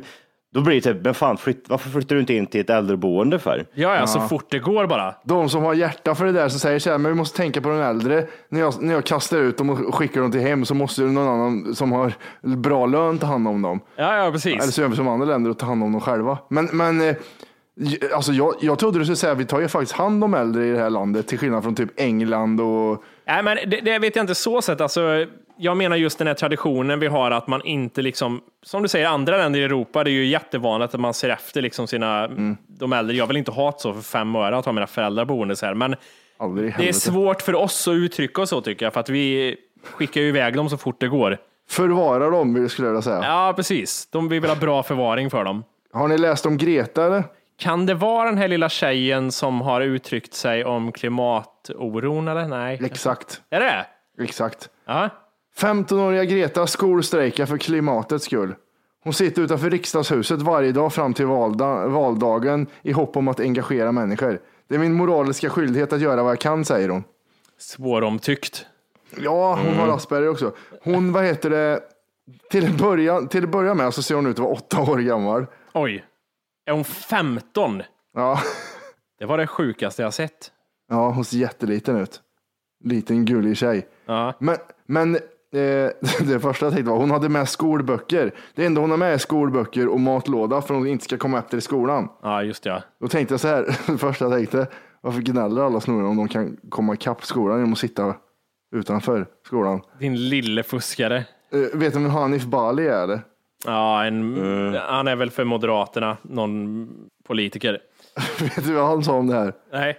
Då 0.54 0.60
blir 0.60 0.74
det 0.74 0.80
typ, 0.80 1.04
men 1.04 1.14
fan 1.14 1.36
flytt, 1.36 1.64
varför 1.68 1.90
flyttar 1.90 2.14
du 2.16 2.20
inte 2.20 2.34
in 2.34 2.46
till 2.46 2.60
ett 2.60 2.70
äldreboende 2.70 3.38
för? 3.38 3.66
ja, 3.74 3.94
ja, 3.96 4.06
så 4.06 4.20
fort 4.20 4.46
det 4.50 4.58
går 4.58 4.86
bara. 4.86 5.14
De 5.24 5.48
som 5.48 5.62
har 5.62 5.74
hjärta 5.74 6.14
för 6.14 6.24
det 6.24 6.32
där 6.32 6.48
som 6.48 6.60
säger 6.60 6.78
så 6.78 6.90
här, 6.90 6.98
men 6.98 7.12
vi 7.12 7.16
måste 7.16 7.36
tänka 7.36 7.60
på 7.60 7.68
den 7.68 7.80
äldre. 7.80 8.26
När 8.48 8.60
jag, 8.60 8.82
när 8.82 8.94
jag 8.94 9.04
kastar 9.04 9.38
ut 9.38 9.58
dem 9.58 9.70
och 9.70 9.94
skickar 9.94 10.20
dem 10.20 10.32
till 10.32 10.40
hem 10.40 10.64
så 10.64 10.74
måste 10.74 11.02
någon 11.02 11.28
annan 11.28 11.74
som 11.74 11.92
har 11.92 12.12
bra 12.56 12.86
lön 12.86 13.18
ta 13.18 13.26
hand 13.26 13.48
om 13.48 13.62
dem. 13.62 13.80
Ja, 13.96 14.02
ja, 14.16 14.22
Eller 14.22 14.32
precis. 14.32 14.74
så 14.74 14.80
gör 14.80 14.88
vi 14.88 14.96
som 14.96 15.08
andra 15.08 15.26
länder 15.26 15.50
och 15.50 15.58
tar 15.58 15.66
hand 15.66 15.82
om 15.82 15.92
dem 15.92 16.00
själva. 16.00 16.38
Men, 16.50 16.68
men 16.72 17.00
eh, 17.00 17.16
Alltså 18.14 18.32
jag, 18.32 18.54
jag 18.60 18.78
trodde 18.78 18.98
du 18.98 19.04
skulle 19.04 19.16
säga 19.16 19.32
att 19.32 19.38
vi 19.38 19.44
tar 19.44 19.60
ju 19.60 19.68
faktiskt 19.68 19.92
hand 19.92 20.24
om 20.24 20.34
äldre 20.34 20.66
i 20.66 20.70
det 20.70 20.78
här 20.78 20.90
landet, 20.90 21.26
till 21.26 21.38
skillnad 21.38 21.62
från 21.62 21.74
typ 21.74 22.00
England 22.00 22.60
och... 22.60 23.04
Nej, 23.26 23.42
men 23.42 23.56
det, 23.70 23.80
det 23.80 23.98
vet 23.98 24.16
jag 24.16 24.22
inte 24.22 24.34
så 24.34 24.62
sett. 24.62 24.80
Alltså, 24.80 25.26
jag 25.56 25.76
menar 25.76 25.96
just 25.96 26.18
den 26.18 26.26
här 26.26 26.34
traditionen 26.34 27.00
vi 27.00 27.06
har 27.06 27.30
att 27.30 27.46
man 27.46 27.62
inte 27.64 28.02
liksom, 28.02 28.40
som 28.62 28.82
du 28.82 28.88
säger, 28.88 29.06
andra 29.06 29.36
länder 29.36 29.60
i 29.60 29.64
Europa, 29.64 30.04
det 30.04 30.10
är 30.10 30.12
ju 30.12 30.26
jättevanligt 30.26 30.94
att 30.94 31.00
man 31.00 31.14
ser 31.14 31.28
efter 31.28 31.62
liksom 31.62 31.86
sina, 31.86 32.28
de 32.66 32.92
äldre. 32.92 33.16
Jag 33.16 33.26
vill 33.26 33.36
inte 33.36 33.50
ha 33.50 33.70
det 33.70 33.80
så 33.80 33.94
för 33.94 34.00
fem 34.02 34.36
öre 34.36 34.56
att 34.56 34.64
ha 34.64 34.72
mina 34.72 34.86
föräldrar 34.86 35.24
boende 35.24 35.56
så 35.56 35.66
här, 35.66 35.74
men 35.74 35.96
det 36.78 36.88
är 36.88 36.92
svårt 36.92 37.42
för 37.42 37.54
oss 37.54 37.88
att 37.88 37.92
uttrycka 37.92 38.42
oss 38.42 38.50
så 38.50 38.60
tycker 38.60 38.86
jag, 38.86 38.92
för 38.92 39.00
att 39.00 39.08
vi 39.08 39.56
skickar 39.84 40.20
ju 40.20 40.28
iväg 40.28 40.56
dem 40.56 40.68
så 40.70 40.76
fort 40.76 41.00
det 41.00 41.08
går. 41.08 41.38
Förvara 41.70 42.30
dem, 42.30 42.68
skulle 42.68 42.88
jag 42.88 42.92
vilja 42.92 43.02
säga. 43.02 43.20
Ja, 43.22 43.52
precis. 43.56 44.08
De 44.10 44.28
vill 44.28 44.40
väl 44.40 44.50
ha 44.50 44.56
bra 44.56 44.82
förvaring 44.82 45.30
för 45.30 45.44
dem. 45.44 45.64
Har 45.92 46.08
ni 46.08 46.18
läst 46.18 46.46
om 46.46 46.56
Greta 46.56 47.06
eller? 47.06 47.24
Kan 47.62 47.86
det 47.86 47.94
vara 47.94 48.28
den 48.28 48.38
här 48.38 48.48
lilla 48.48 48.68
tjejen 48.68 49.32
som 49.32 49.60
har 49.60 49.80
uttryckt 49.80 50.34
sig 50.34 50.64
om 50.64 50.92
klimatoron 50.92 52.28
eller? 52.28 52.48
Nej. 52.48 52.80
Exakt. 52.84 53.42
Är 53.50 53.60
det? 53.60 53.86
Exakt. 54.24 54.68
Ja. 54.86 55.08
15-åriga 55.58 56.24
Greta 56.24 56.66
skolstrejkar 56.66 57.46
för 57.46 57.58
klimatets 57.58 58.24
skull. 58.24 58.54
Hon 59.04 59.12
sitter 59.12 59.42
utanför 59.42 59.70
riksdagshuset 59.70 60.42
varje 60.42 60.72
dag 60.72 60.92
fram 60.92 61.14
till 61.14 61.26
valda, 61.26 61.86
valdagen 61.86 62.66
i 62.82 62.92
hopp 62.92 63.16
om 63.16 63.28
att 63.28 63.40
engagera 63.40 63.92
människor. 63.92 64.40
Det 64.68 64.74
är 64.74 64.78
min 64.78 64.92
moraliska 64.92 65.50
skyldighet 65.50 65.92
att 65.92 66.00
göra 66.00 66.22
vad 66.22 66.32
jag 66.32 66.40
kan, 66.40 66.64
säger 66.64 66.88
hon. 66.88 67.04
Svåromtyckt. 67.58 68.66
Ja, 69.16 69.58
hon 69.64 69.74
har 69.74 69.88
Asperger 69.88 70.28
också. 70.28 70.52
Hon, 70.82 71.12
vad 71.12 71.24
heter 71.24 71.50
det, 71.50 71.80
till 72.50 72.64
att 72.64 72.78
börja, 72.78 73.20
till 73.20 73.48
börja 73.48 73.74
med 73.74 73.94
så 73.94 74.02
ser 74.02 74.14
hon 74.14 74.26
ut 74.26 74.32
att 74.32 74.38
vara 74.38 74.52
åtta 74.52 74.80
år 74.80 74.98
gammal. 74.98 75.46
Oj. 75.72 76.04
Är 76.66 76.72
hon 76.72 76.84
15? 76.84 77.82
Ja, 78.14 78.38
Det 79.18 79.26
var 79.26 79.38
det 79.38 79.46
sjukaste 79.46 80.02
jag 80.02 80.14
sett. 80.14 80.52
ja 80.88 81.10
hon 81.10 81.24
ser 81.24 81.36
jätteliten 81.38 81.96
ut. 81.96 82.20
Liten 82.84 83.24
gullig 83.24 83.56
tjej. 83.56 83.88
Ja. 84.06 84.34
Men, 84.38 84.56
men 84.86 85.14
eh, 85.14 85.20
det 86.26 86.40
första 86.42 86.66
jag 86.66 86.72
tänkte 86.74 86.90
var 86.90 86.98
hon 86.98 87.10
hade 87.10 87.28
med 87.28 87.48
skolböcker. 87.48 88.34
Det 88.54 88.66
enda 88.66 88.80
hon 88.80 88.90
har 88.90 88.96
med 88.98 89.14
är 89.14 89.18
skolböcker 89.18 89.88
och 89.88 90.00
matlåda 90.00 90.62
för 90.62 90.74
att 90.74 90.80
hon 90.80 90.86
inte 90.88 91.04
ska 91.04 91.18
komma 91.18 91.38
efter 91.38 91.58
i 91.58 91.60
skolan. 91.60 92.08
Ja, 92.22 92.42
just 92.42 92.66
ja. 92.66 92.82
Då 93.00 93.08
tänkte 93.08 93.32
jag 93.34 93.40
så 93.40 93.48
här, 93.48 93.76
det 93.92 93.98
första 93.98 94.24
jag 94.24 94.32
tänkte, 94.34 94.66
varför 95.00 95.20
gnäller 95.20 95.62
alla 95.62 95.80
snorar 95.80 96.06
om 96.06 96.16
de 96.16 96.28
kan 96.28 96.56
komma 96.68 96.94
ikapp 96.94 97.24
skolan 97.24 97.58
genom 97.58 97.72
att 97.72 97.78
sitta 97.78 98.14
utanför 98.74 99.26
skolan? 99.46 99.80
Din 99.98 100.28
lille 100.28 100.62
fuskare. 100.62 101.16
Eh, 101.52 101.78
vet 101.78 101.92
du 101.94 102.00
vem 102.00 102.10
Hanif 102.10 102.44
Bali 102.44 102.86
är? 102.86 103.02
Eller? 103.02 103.20
Ja, 103.64 104.04
en, 104.04 104.74
han 104.74 105.08
är 105.08 105.16
väl 105.16 105.30
för 105.30 105.44
Moderaterna, 105.44 106.16
någon 106.22 106.88
politiker. 107.26 107.78
vet 108.40 108.64
du 108.64 108.72
vad 108.72 108.86
han 108.86 109.04
sa 109.04 109.12
om 109.12 109.26
det 109.26 109.34
här? 109.34 109.54
Nej. 109.72 109.98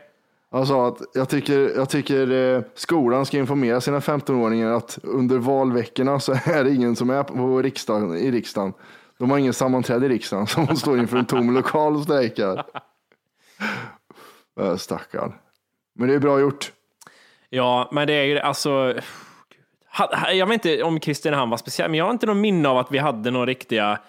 Han 0.51 0.67
sa 0.67 0.87
att 0.87 1.01
jag 1.13 1.29
tycker, 1.29 1.59
jag 1.75 1.89
tycker 1.89 2.31
eh, 2.31 2.63
skolan 2.75 3.25
ska 3.25 3.37
informera 3.37 3.81
sina 3.81 3.99
15-åringar 3.99 4.71
att 4.71 4.99
under 5.03 5.37
valveckorna 5.37 6.19
så 6.19 6.31
är 6.45 6.63
det 6.63 6.73
ingen 6.73 6.95
som 6.95 7.09
är 7.09 7.23
på 7.23 7.61
riksdagen, 7.61 8.17
i 8.17 8.31
riksdagen. 8.31 8.73
De 9.19 9.31
har 9.31 9.37
ingen 9.37 9.53
sammanträde 9.53 10.05
i 10.05 10.09
riksdagen, 10.09 10.47
så 10.47 10.61
de 10.61 10.75
står 10.75 10.99
inför 10.99 11.17
en 11.17 11.25
tom 11.25 11.53
lokal 11.53 11.95
och 11.95 12.03
strejkar. 12.03 12.63
Stackarn. 14.77 15.33
Men 15.95 16.07
det 16.07 16.13
är 16.13 16.19
bra 16.19 16.39
gjort. 16.39 16.71
Ja, 17.49 17.89
men 17.91 18.07
det 18.07 18.13
är 18.13 18.23
ju 18.23 18.39
alltså... 18.39 18.93
Jag 20.33 20.47
vet 20.47 20.65
inte 20.65 20.83
om 20.83 20.99
Kristinehamn 20.99 21.49
var 21.49 21.57
speciell, 21.57 21.89
men 21.91 21.97
jag 21.97 22.05
har 22.05 22.11
inte 22.11 22.25
någon 22.25 22.41
minne 22.41 22.69
av 22.69 22.77
att 22.77 22.91
vi 22.91 22.97
hade 22.97 23.31
några 23.31 23.45
riktiga... 23.45 23.99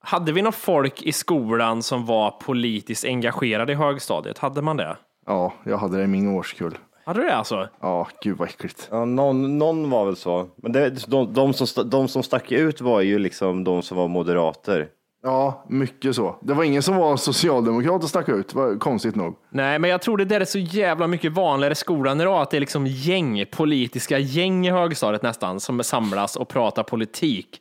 Hade 0.00 0.32
vi 0.32 0.42
någon 0.42 0.52
folk 0.52 1.02
i 1.02 1.12
skolan 1.12 1.82
som 1.82 2.06
var 2.06 2.30
politiskt 2.30 3.04
engagerade 3.04 3.72
i 3.72 3.74
högstadiet? 3.74 4.38
Hade 4.38 4.62
man 4.62 4.76
det? 4.76 4.96
Ja, 5.26 5.52
jag 5.64 5.76
hade 5.76 5.96
det 5.96 6.04
i 6.04 6.06
min 6.06 6.28
årskull. 6.28 6.78
Hade 7.04 7.20
du 7.20 7.26
det 7.26 7.34
alltså? 7.36 7.68
Ja, 7.80 8.08
gud 8.22 8.38
vad 8.38 8.48
äckligt. 8.48 8.88
Ja, 8.90 9.04
någon, 9.04 9.58
någon 9.58 9.90
var 9.90 10.04
väl 10.04 10.16
så. 10.16 10.48
Men 10.56 10.72
det, 10.72 11.06
de, 11.08 11.32
de, 11.32 11.52
som, 11.52 11.90
de 11.90 12.08
som 12.08 12.22
stack 12.22 12.52
ut 12.52 12.80
var 12.80 13.00
ju 13.00 13.18
liksom 13.18 13.64
de 13.64 13.82
som 13.82 13.96
var 13.96 14.08
moderater. 14.08 14.88
Ja, 15.26 15.64
mycket 15.68 16.14
så. 16.16 16.36
Det 16.42 16.54
var 16.54 16.64
ingen 16.64 16.82
som 16.82 16.96
var 16.96 17.16
socialdemokrat 17.16 18.02
och 18.02 18.08
stack 18.08 18.28
ut, 18.28 18.54
var 18.54 18.78
konstigt 18.78 19.14
nog. 19.16 19.34
Nej, 19.50 19.78
men 19.78 19.90
jag 19.90 20.02
tror 20.02 20.16
det 20.18 20.24
där 20.24 20.40
är 20.40 20.44
så 20.44 20.58
jävla 20.58 21.06
mycket 21.06 21.32
vanligare 21.32 21.72
i 21.72 21.74
skolan 21.74 22.20
idag, 22.20 22.42
att 22.42 22.50
det 22.50 22.56
är 22.56 22.60
liksom 22.60 22.86
gäng, 22.86 23.44
politiska 23.50 24.18
gäng 24.18 24.66
i 24.66 24.70
högstadiet 24.70 25.22
nästan, 25.22 25.60
som 25.60 25.84
samlas 25.84 26.36
och 26.36 26.48
pratar 26.48 26.82
politik. 26.82 27.60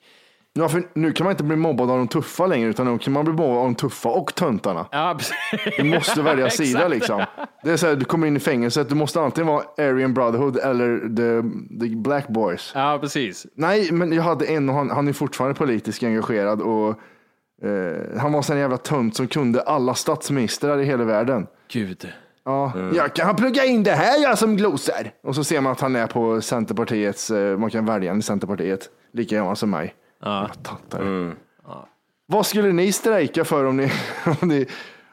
Ja, 0.53 0.69
för 0.69 0.83
nu 0.93 1.11
kan 1.11 1.23
man 1.23 1.31
inte 1.31 1.43
bli 1.43 1.55
mobbad 1.55 1.91
av 1.91 1.97
de 1.97 2.07
tuffa 2.07 2.47
längre, 2.47 2.69
utan 2.69 2.91
nu 2.93 2.97
kan 2.97 3.13
man 3.13 3.25
bli 3.25 3.33
mobbad 3.33 3.57
av 3.57 3.63
de 3.63 3.75
tuffa 3.75 4.09
och 4.09 4.35
töntarna. 4.35 4.85
Ja, 4.91 5.17
Du 5.77 5.83
måste 5.83 6.21
välja 6.21 6.49
sida 6.49 6.87
liksom. 6.87 7.23
Det 7.63 7.71
är 7.71 7.77
så 7.77 7.87
här, 7.87 7.95
du 7.95 8.05
kommer 8.05 8.27
in 8.27 8.37
i 8.37 8.39
fängelset, 8.39 8.89
du 8.89 8.95
måste 8.95 9.21
antingen 9.21 9.47
vara 9.47 9.63
Aryan 9.77 10.13
Brotherhood 10.13 10.57
eller 10.57 10.99
the, 10.99 11.49
the 11.79 11.95
Black 11.95 12.27
Boys. 12.27 12.71
Ja, 12.75 12.97
precis. 13.01 13.45
Nej, 13.55 13.91
men 13.91 14.13
jag 14.13 14.23
hade 14.23 14.45
en 14.45 14.69
och 14.69 14.75
han, 14.75 14.89
han 14.89 15.07
är 15.07 15.13
fortfarande 15.13 15.55
politiskt 15.55 16.03
engagerad 16.03 16.61
och 16.61 16.99
eh, 17.65 18.19
han 18.19 18.33
var 18.33 18.41
sån 18.41 18.57
jävla 18.57 18.77
tönt 18.77 19.15
som 19.15 19.27
kunde 19.27 19.61
alla 19.61 19.95
statsministrar 19.95 20.79
i 20.79 20.85
hela 20.85 21.03
världen. 21.03 21.47
Gud. 21.71 22.09
Ja, 22.43 22.73
jag 22.93 23.13
kan 23.13 23.35
plugga 23.35 23.65
in 23.65 23.83
det 23.83 23.91
här 23.91 24.21
jag 24.21 24.37
som 24.37 24.57
glosar. 24.57 25.11
Och 25.23 25.35
så 25.35 25.43
ser 25.43 25.61
man 25.61 25.71
att 25.71 25.81
han 25.81 25.95
är 25.95 26.07
på 26.07 26.41
Centerpartiets, 26.41 27.31
eh, 27.31 27.57
man 27.57 27.69
kan 27.69 27.85
välja 27.85 28.11
en 28.11 28.19
i 28.19 28.21
Centerpartiet, 28.21 28.89
lika 29.11 29.35
gammal 29.35 29.55
som 29.55 29.69
mig. 29.69 29.93
Ja. 30.21 30.49
Tantar. 30.63 31.35
Vad 32.27 32.45
skulle 32.45 32.71
ni 32.71 32.91
strejka 32.91 33.45
för 33.45 33.65
om 33.65 33.77
ni, 33.77 33.91
om, 34.41 34.47
ni, 34.47 34.65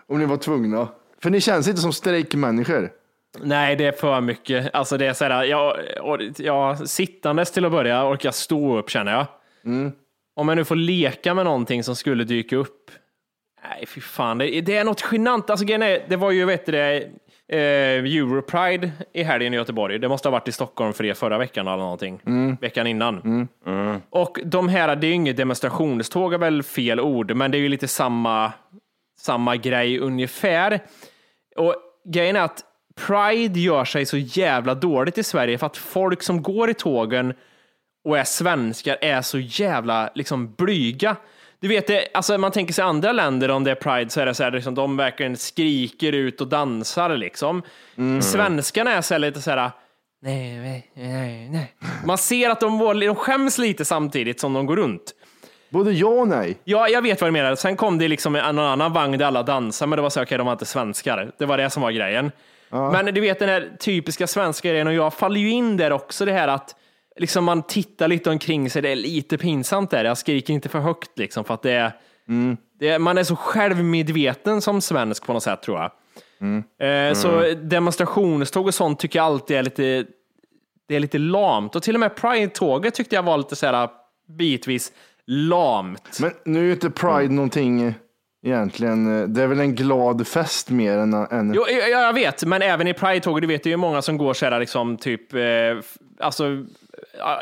om 0.06 0.18
ni 0.18 0.24
var 0.24 0.36
tvungna? 0.36 0.88
För 1.22 1.30
ni 1.30 1.40
känns 1.40 1.68
inte 1.68 1.80
som 1.80 1.92
strejkmänniskor. 1.92 2.90
Nej, 3.42 3.76
det 3.76 3.84
är 3.84 3.92
för 3.92 4.20
mycket. 4.20 4.74
Alltså 4.74 4.96
det 4.96 5.06
är 5.06 5.12
så 5.12 5.24
här, 5.24 5.44
jag, 5.44 5.76
jag, 6.36 6.88
sittandes 6.88 7.50
till 7.50 7.64
att 7.64 7.72
börja 7.72 8.08
orkar 8.08 8.26
jag 8.26 8.34
stå 8.34 8.78
upp 8.78 8.90
känner 8.90 9.12
jag. 9.12 9.26
Om 10.37 10.49
jag 10.49 10.57
nu 10.57 10.64
får 10.64 10.77
leka 10.77 11.35
med 11.35 11.45
någonting 11.45 11.85
som 11.85 11.97
skulle 11.97 12.25
dyka 12.25 12.57
upp. 12.57 12.90
Nej, 13.64 13.87
fy 13.87 14.01
fan. 14.01 14.38
Det, 14.38 14.61
det 14.61 14.77
är 14.77 14.85
något 14.85 15.05
genant. 15.12 15.51
Alltså, 15.51 15.66
grejen 15.66 15.83
är, 15.83 16.05
det 16.09 16.16
var 16.16 16.31
ju, 16.31 16.45
vet 16.45 16.66
du 16.66 16.73
det, 16.73 17.11
eh, 17.49 17.59
Europride 18.16 18.90
i 19.14 19.23
helgen 19.23 19.55
i 19.55 19.57
Göteborg. 19.57 19.99
Det 19.99 20.09
måste 20.09 20.29
ha 20.29 20.31
varit 20.31 20.49
i 20.49 20.53
Stockholm 20.53 20.92
för 20.92 21.05
er 21.05 21.14
förra 21.14 21.38
veckan 21.38 21.66
eller 21.66 21.77
någonting. 21.77 22.21
Veckan 22.61 22.87
innan. 22.87 23.49
Och 24.11 24.38
de 24.45 24.68
här, 24.68 24.97
det 24.97 25.07
är 25.07 25.09
ju 25.09 25.14
inget 25.14 25.37
demonstrationståg 25.37 26.35
är 26.35 26.38
väl 26.38 26.62
fel 26.62 27.01
ord, 27.01 27.37
men 27.37 27.51
det 27.51 27.59
är 27.59 27.61
ju 27.61 27.68
lite 27.68 27.88
samma, 27.88 28.53
samma 29.21 29.57
grej 29.57 29.99
ungefär. 29.99 30.81
Och 31.57 31.75
grejen 32.05 32.37
är 32.37 32.40
att 32.40 32.64
Pride 33.07 33.61
gör 33.61 33.85
sig 33.85 34.07
så 34.07 34.16
jävla 34.16 34.75
dåligt 34.75 35.18
i 35.18 35.23
Sverige 35.23 35.59
för 35.59 35.66
att 35.66 35.77
folk 35.77 36.23
som 36.23 36.42
går 36.42 36.71
i 36.71 36.75
tågen 36.75 37.35
och 38.04 38.18
är 38.18 38.24
svenskar 38.24 38.96
är 39.00 39.22
så 39.22 39.38
jävla 39.38 40.10
liksom 40.14 40.54
blyga. 40.54 41.16
Du 41.60 41.68
vet, 41.68 41.86
det, 41.86 42.08
alltså 42.14 42.38
man 42.38 42.52
tänker 42.52 42.74
sig 42.74 42.84
andra 42.84 43.12
länder 43.12 43.48
om 43.48 43.64
det 43.64 43.70
är 43.70 43.74
Pride 43.74 44.10
så 44.10 44.20
är 44.20 44.26
det 44.26 44.34
så 44.34 44.42
här, 44.42 44.50
liksom, 44.50 44.74
de 44.74 44.96
verkligen 44.96 45.36
skriker 45.36 46.12
ut 46.12 46.40
och 46.40 46.48
dansar 46.48 47.16
liksom. 47.16 47.62
Svenskarna 48.22 48.92
är 48.92 49.00
så 49.00 49.14
här 49.14 49.18
lite 49.18 49.40
så 49.40 49.50
här, 49.50 49.70
nej, 50.22 50.58
nej, 50.58 50.90
nej, 50.94 51.48
nej. 51.48 51.74
Man 52.04 52.18
ser 52.18 52.50
att 52.50 52.60
de, 52.60 53.00
de 53.00 53.14
skäms 53.14 53.58
lite 53.58 53.84
samtidigt 53.84 54.40
som 54.40 54.52
de 54.52 54.66
går 54.66 54.76
runt. 54.76 55.14
Både 55.70 55.92
ja 55.92 56.08
och 56.08 56.28
nej. 56.28 56.56
Ja, 56.64 56.88
jag 56.88 57.02
vet 57.02 57.20
vad 57.20 57.28
du 57.28 57.32
menar. 57.32 57.54
Sen 57.54 57.76
kom 57.76 57.98
det 57.98 58.08
liksom 58.08 58.36
en 58.36 58.58
annan 58.58 58.92
vagn 58.92 59.18
där 59.18 59.26
alla 59.26 59.42
dansade, 59.42 59.88
men 59.88 59.96
det 59.96 60.02
var 60.02 60.10
så 60.10 60.22
okej, 60.22 60.38
de 60.38 60.46
var 60.46 60.52
inte 60.52 60.66
svenskar. 60.66 61.32
Det 61.38 61.46
var 61.46 61.58
det 61.58 61.70
som 61.70 61.82
var 61.82 61.90
grejen. 61.90 62.32
Men 62.70 63.14
du 63.14 63.20
vet 63.20 63.38
den 63.38 63.48
här 63.48 63.70
typiska 63.80 64.26
svenska 64.26 64.68
grejen, 64.68 64.86
och 64.86 64.94
jag 64.94 65.14
faller 65.14 65.40
ju 65.40 65.50
in 65.50 65.76
där 65.76 65.92
också, 65.92 66.24
det 66.24 66.32
här 66.32 66.48
att 66.48 66.74
liksom 67.16 67.44
man 67.44 67.62
tittar 67.62 68.09
lite 68.09 68.31
omkring 68.31 68.70
sig, 68.70 68.83
det 68.83 68.88
är 68.88 68.96
lite 68.96 69.38
pinsamt 69.38 69.90
där. 69.90 70.05
Jag 70.05 70.18
skriker 70.18 70.55
inte 70.55 70.68
för 70.68 70.79
högt 70.79 71.18
liksom, 71.18 71.44
för 71.44 71.55
att 71.55 71.62
det 71.62 71.72
är, 71.72 71.92
det 72.79 72.88
är 72.88 72.98
man 72.98 73.18
är 73.18 73.25
så 73.25 73.37
självmedveten 73.37 74.61
som 74.61 74.81
svensk 74.81 75.27
på 75.27 75.33
något 75.33 75.42
sätt 75.42 75.62
tror 75.62 75.79
jag. 75.79 75.90
Eh, 77.09 77.14
Så 77.14 77.55
demonstrationståg 77.62 78.66
och 78.66 78.75
sånt 78.75 78.98
tycker 78.98 79.18
jag 79.18 79.27
alltid 79.27 79.57
är 79.57 79.62
lite, 79.62 80.05
det 80.88 80.96
är 80.96 81.01
lite 81.01 81.18
lamt. 81.18 81.77
Och 81.77 81.83
till 81.83 81.94
och 81.96 82.01
med 82.01 82.16
Pride-tåget 82.16 82.94
tyckte 82.94 83.14
jag 83.14 83.22
var 83.22 83.38
lite 83.38 83.57
så 83.57 83.66
här 83.66 83.88
bitvis 84.38 84.92
lamt. 85.27 86.18
Men 86.20 86.31
nu 86.44 86.61
är 86.61 86.64
ju 86.64 86.72
inte 86.72 86.90
Pride 86.90 87.35
någonting 87.35 87.83
eh, 87.83 87.92
egentligen, 88.46 89.20
eh, 89.20 89.29
det 89.29 89.42
är 89.42 89.46
väl 89.46 89.61
en 89.61 89.75
glad 89.75 90.27
fest 90.27 90.70
mer 90.70 90.98
än, 90.98 91.14
än 91.14 91.53
Jo, 91.55 91.64
jag, 91.68 91.90
jag 91.90 92.12
vet, 92.12 92.44
men 92.44 92.62
även 92.62 92.88
i 92.88 92.94
Pride-tåget, 92.94 93.42
du 93.42 93.46
vet, 93.48 93.62
det 93.62 93.68
är 93.68 93.72
ju 93.72 93.77
många 93.77 94.03
som 94.03 94.16
går 94.18 94.35
så 94.35 94.46
här 94.46 94.61
liksom 94.61 94.96
typ, 94.96 95.35
eh, 95.35 95.40
alltså 96.20 96.64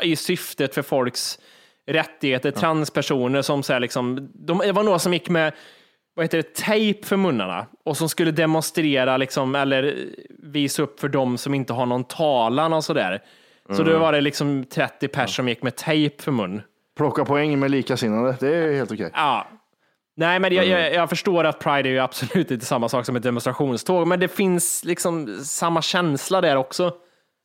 i 0.01 0.15
syftet 0.15 0.75
för 0.75 0.81
folks 0.81 1.39
rättigheter, 1.87 2.51
transpersoner 2.51 3.41
som 3.41 3.63
så 3.63 3.73
här 3.73 3.79
liksom, 3.79 4.29
de, 4.33 4.57
det 4.57 4.71
var 4.71 4.83
några 4.83 4.99
som 4.99 5.13
gick 5.13 5.29
med 5.29 5.53
vad 6.13 6.25
heter 6.25 6.37
det, 6.37 6.53
tejp 6.53 7.07
för 7.07 7.17
munnarna 7.17 7.67
och 7.85 7.97
som 7.97 8.09
skulle 8.09 8.31
demonstrera 8.31 9.17
liksom, 9.17 9.55
eller 9.55 9.95
visa 10.39 10.83
upp 10.83 10.99
för 10.99 11.07
dem 11.07 11.37
som 11.37 11.53
inte 11.53 11.73
har 11.73 11.85
någon 11.85 12.03
talan 12.03 12.73
och 12.73 12.83
sådär. 12.83 13.21
Så 13.71 13.83
då 13.83 13.97
var 13.97 14.11
det 14.11 14.21
liksom 14.21 14.65
30 14.65 15.07
pers 15.07 15.35
som 15.35 15.49
gick 15.49 15.63
med 15.63 15.75
tejp 15.75 16.23
för 16.23 16.31
mun. 16.31 16.61
plocka 16.97 17.25
poäng 17.25 17.59
med 17.59 17.71
likasinnade. 17.71 18.35
Det 18.39 18.55
är 18.55 18.73
helt 18.73 18.91
okej. 18.91 19.11
Ja. 19.13 19.47
Nej, 20.15 20.39
men 20.39 20.53
jag, 20.53 20.65
jag, 20.65 20.93
jag 20.93 21.09
förstår 21.09 21.43
att 21.43 21.59
Pride 21.59 21.89
är 21.89 21.93
ju 21.93 21.99
absolut 21.99 22.51
inte 22.51 22.65
samma 22.65 22.89
sak 22.89 23.05
som 23.05 23.15
ett 23.15 23.23
demonstrationståg, 23.23 24.07
men 24.07 24.19
det 24.19 24.27
finns 24.27 24.83
liksom 24.85 25.37
samma 25.43 25.81
känsla 25.81 26.41
där 26.41 26.55
också. 26.55 26.93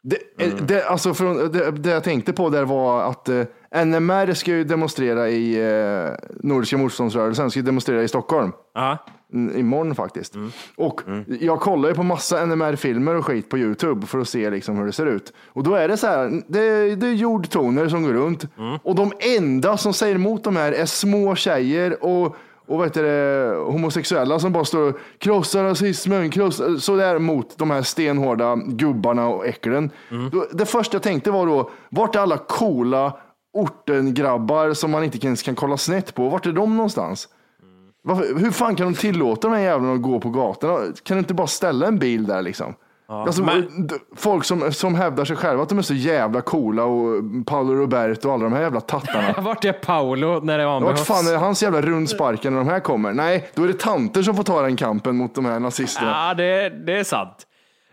Det, 0.09 0.45
eh, 0.45 0.55
det, 0.55 0.85
alltså 0.87 1.15
från, 1.15 1.53
det, 1.53 1.71
det 1.71 1.91
jag 1.91 2.05
tänkte 2.05 2.33
på 2.33 2.49
där 2.51 2.65
var 2.65 3.03
att 3.03 3.29
eh, 3.29 3.85
NMR 3.85 4.35
ska 4.35 4.51
ju 4.51 4.65
demonstrera 4.65 5.29
i 5.29 5.71
eh, 6.05 6.11
Nordiska 6.43 6.77
motståndsrörelsen, 6.79 7.51
ska 7.51 7.61
ju 7.61 7.67
demonstrera 7.67 8.03
i 8.03 8.09
Stockholm. 8.09 8.53
Ja. 8.75 8.99
Mm, 9.33 9.59
Imorgon 9.59 9.95
faktiskt. 9.95 10.35
Och 10.77 11.01
jag 11.41 11.61
kollar 11.61 11.89
ju 11.89 11.95
på 11.95 12.03
massa 12.03 12.47
NMR-filmer 12.47 13.15
och 13.15 13.25
skit 13.27 13.49
på 13.49 13.59
YouTube 13.59 14.07
för 14.07 14.19
att 14.19 14.29
se 14.29 14.51
liksom 14.51 14.77
hur 14.79 14.87
det 14.87 14.93
ser 14.93 15.07
ut. 15.07 15.33
Och 15.47 15.63
då 15.63 15.75
är 15.75 15.89
det 15.89 15.97
så 15.97 16.07
här, 16.07 16.43
det, 16.49 16.61
är- 16.61 16.97
det 16.97 17.07
är 17.07 17.13
jordtoner 17.13 17.89
som 17.89 18.03
går 18.03 18.13
runt. 18.13 18.47
Och 18.83 18.95
de 18.95 19.13
enda 19.37 19.77
som 19.77 19.93
säger 19.93 20.15
emot 20.15 20.45
de 20.45 20.57
här 20.57 20.73
är 20.73 20.87
små 20.87 21.35
tjejer 21.35 22.05
och 22.05 22.37
och 22.67 22.85
heter 22.85 23.03
det, 23.03 23.57
homosexuella 23.57 24.39
som 24.39 24.53
bara 24.53 24.65
står 24.65 24.89
och 24.89 24.97
krossar 25.19 25.65
rasismen, 25.65 26.31
krossar, 26.31 26.77
sådär 26.77 27.19
mot 27.19 27.59
de 27.59 27.71
här 27.71 27.83
stenhårda 27.83 28.57
gubbarna 28.67 29.29
och 29.29 29.47
äcklen. 29.47 29.91
Då- 30.33 30.47
Det 30.53 30.67
första 30.67 30.95
jag 30.95 31.03
tänkte 31.03 31.31
var 31.31 31.47
då, 31.47 31.71
vart 31.91 32.15
är 32.17 32.21
alla 32.21 32.39
coola 32.39 33.13
ortengrabbar 33.53 34.73
som 34.73 34.91
man 34.91 35.05
inte 35.05 35.27
ens 35.27 35.43
kan 35.43 35.55
kolla 35.55 35.77
snett 35.77 36.15
på? 36.15 36.29
Vart 36.29 36.47
är 36.47 36.53
de 36.53 36.77
någonstans? 36.77 37.29
Varför, 38.03 38.35
hur 38.39 38.51
fan 38.51 38.77
kan 38.77 38.93
de 38.93 38.99
tillåta 38.99 39.49
de 39.49 39.55
här 39.55 39.63
jävlarna 39.63 39.95
att 39.95 40.03
gå 40.03 40.21
på 40.21 40.31
gatorna? 40.31 40.79
Kan 41.03 41.17
du 41.17 41.19
inte 41.19 41.35
bara 41.35 41.47
ställa 41.47 41.87
en 41.87 41.99
bil 41.99 42.27
där 42.27 42.43
liksom? 42.43 42.75
Alltså, 43.09 43.43
men- 43.43 43.89
Folk 44.17 44.45
som, 44.45 44.73
som 44.73 44.95
hävdar 44.95 45.25
sig 45.25 45.37
själva 45.37 45.63
att 45.63 45.69
de 45.69 45.79
är 45.79 45.83
så 45.83 45.95
jävla 45.95 46.41
coola 46.41 46.85
och 46.85 47.23
Paolo 47.47 47.75
Roberto 47.75 48.29
och 48.29 48.35
alla 48.35 48.45
de 48.45 48.53
här 48.53 48.63
jävla 48.63 48.81
tattarna. 48.81 49.35
Vart 49.39 49.65
är 49.65 49.73
Paolo 49.73 50.41
när 50.41 50.59
det 50.59 50.67
var 50.67 50.81
Vart 50.81 50.99
fan 50.99 51.27
är 51.27 51.37
hans 51.37 51.63
jävla 51.63 51.81
rundsparkar 51.83 52.51
när 52.51 52.59
de 52.59 52.69
här 52.69 52.81
kommer? 52.81 53.13
Nej, 53.13 53.51
då 53.55 53.65
är 53.65 53.69
det 53.69 53.79
tanter 53.79 54.23
som 54.23 54.37
får 54.37 54.43
ta 54.45 54.63
den 54.63 54.77
kampen 54.77 55.17
mot 55.17 55.35
de 55.35 55.45
här 55.45 55.61
nazisterna. 55.61 56.29
Ja, 56.29 56.35
det, 56.35 56.69
det 56.69 56.93
är 56.93 57.05
sant. 57.05 57.47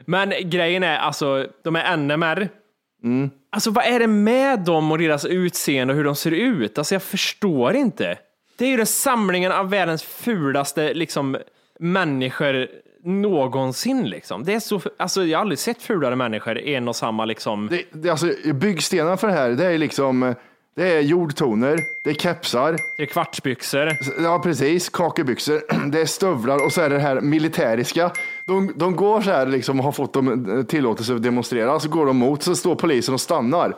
Men 0.06 0.34
grejen 0.44 0.84
är, 0.84 0.98
alltså, 0.98 1.48
de 1.64 1.76
är 1.76 1.98
NMR. 1.98 2.50
Mm. 3.04 3.30
Alltså, 3.52 3.72
vad 3.72 3.86
är 3.86 4.00
det 4.00 4.08
med 4.08 4.60
dem 4.60 4.92
och 4.92 4.98
deras 4.98 5.26
utseende 5.26 5.94
och 5.94 5.98
hur 5.98 6.04
de 6.04 6.16
ser 6.16 6.32
ut? 6.32 6.78
Alltså, 6.78 6.96
jag 6.96 7.04
förstår 7.04 7.76
inte. 7.76 8.18
Det 8.58 8.66
är 8.66 8.70
ju 8.70 8.78
den 8.78 8.86
samlingen 8.86 9.52
av 9.52 9.70
världens 9.70 10.04
fulaste 10.04 10.94
liksom, 10.94 11.38
människor 11.80 12.68
någonsin. 13.04 14.10
Liksom. 14.10 14.44
Det 14.44 14.54
är 14.54 14.60
så, 14.60 14.82
alltså, 14.98 15.26
jag 15.26 15.38
har 15.38 15.42
aldrig 15.42 15.60
sett 15.60 15.82
fulare 15.82 16.16
människor 16.16 16.58
en 16.58 16.88
och 16.88 16.96
samma 16.96 17.26
liksom. 17.26 17.68
Det, 17.68 17.84
det, 17.92 18.10
alltså, 18.10 18.28
byggstenar 18.54 19.18
för 19.18 19.28
det 19.28 19.34
här, 19.34 19.50
det 19.50 19.66
är 19.66 19.78
liksom 19.78 20.24
eh, 20.24 20.36
det 20.76 20.94
är 20.98 21.02
jordtoner, 21.02 21.80
det 22.04 22.10
är 22.10 22.14
kepsar, 22.14 22.78
Det 22.98 23.04
är 23.04 23.08
kvartsbyxor. 23.08 23.98
Ja, 24.24 24.40
precis. 24.40 24.90
Kakebyxor. 24.90 25.62
Det 25.92 26.02
är 26.02 26.06
stövlar 26.06 26.66
och 26.66 26.72
så 26.74 26.82
är 26.82 26.90
det 26.90 27.00
här 27.00 27.22
militäriska. 27.22 28.12
De, 28.46 28.74
de 28.76 28.96
går 28.96 29.22
så 29.22 29.32
här 29.32 29.46
liksom 29.46 29.80
och 29.80 29.86
har 29.86 29.92
fått 29.92 30.14
dem 30.14 30.58
eh, 30.58 30.64
tillåtelse 30.66 31.16
att 31.16 31.24
demonstrera. 31.24 31.80
Så 31.80 31.90
går 31.90 32.06
de 32.06 32.18
mot, 32.18 32.44
så 32.44 32.56
står 32.56 32.76
polisen 32.76 33.14
och 33.14 33.22
stannar. 33.22 33.76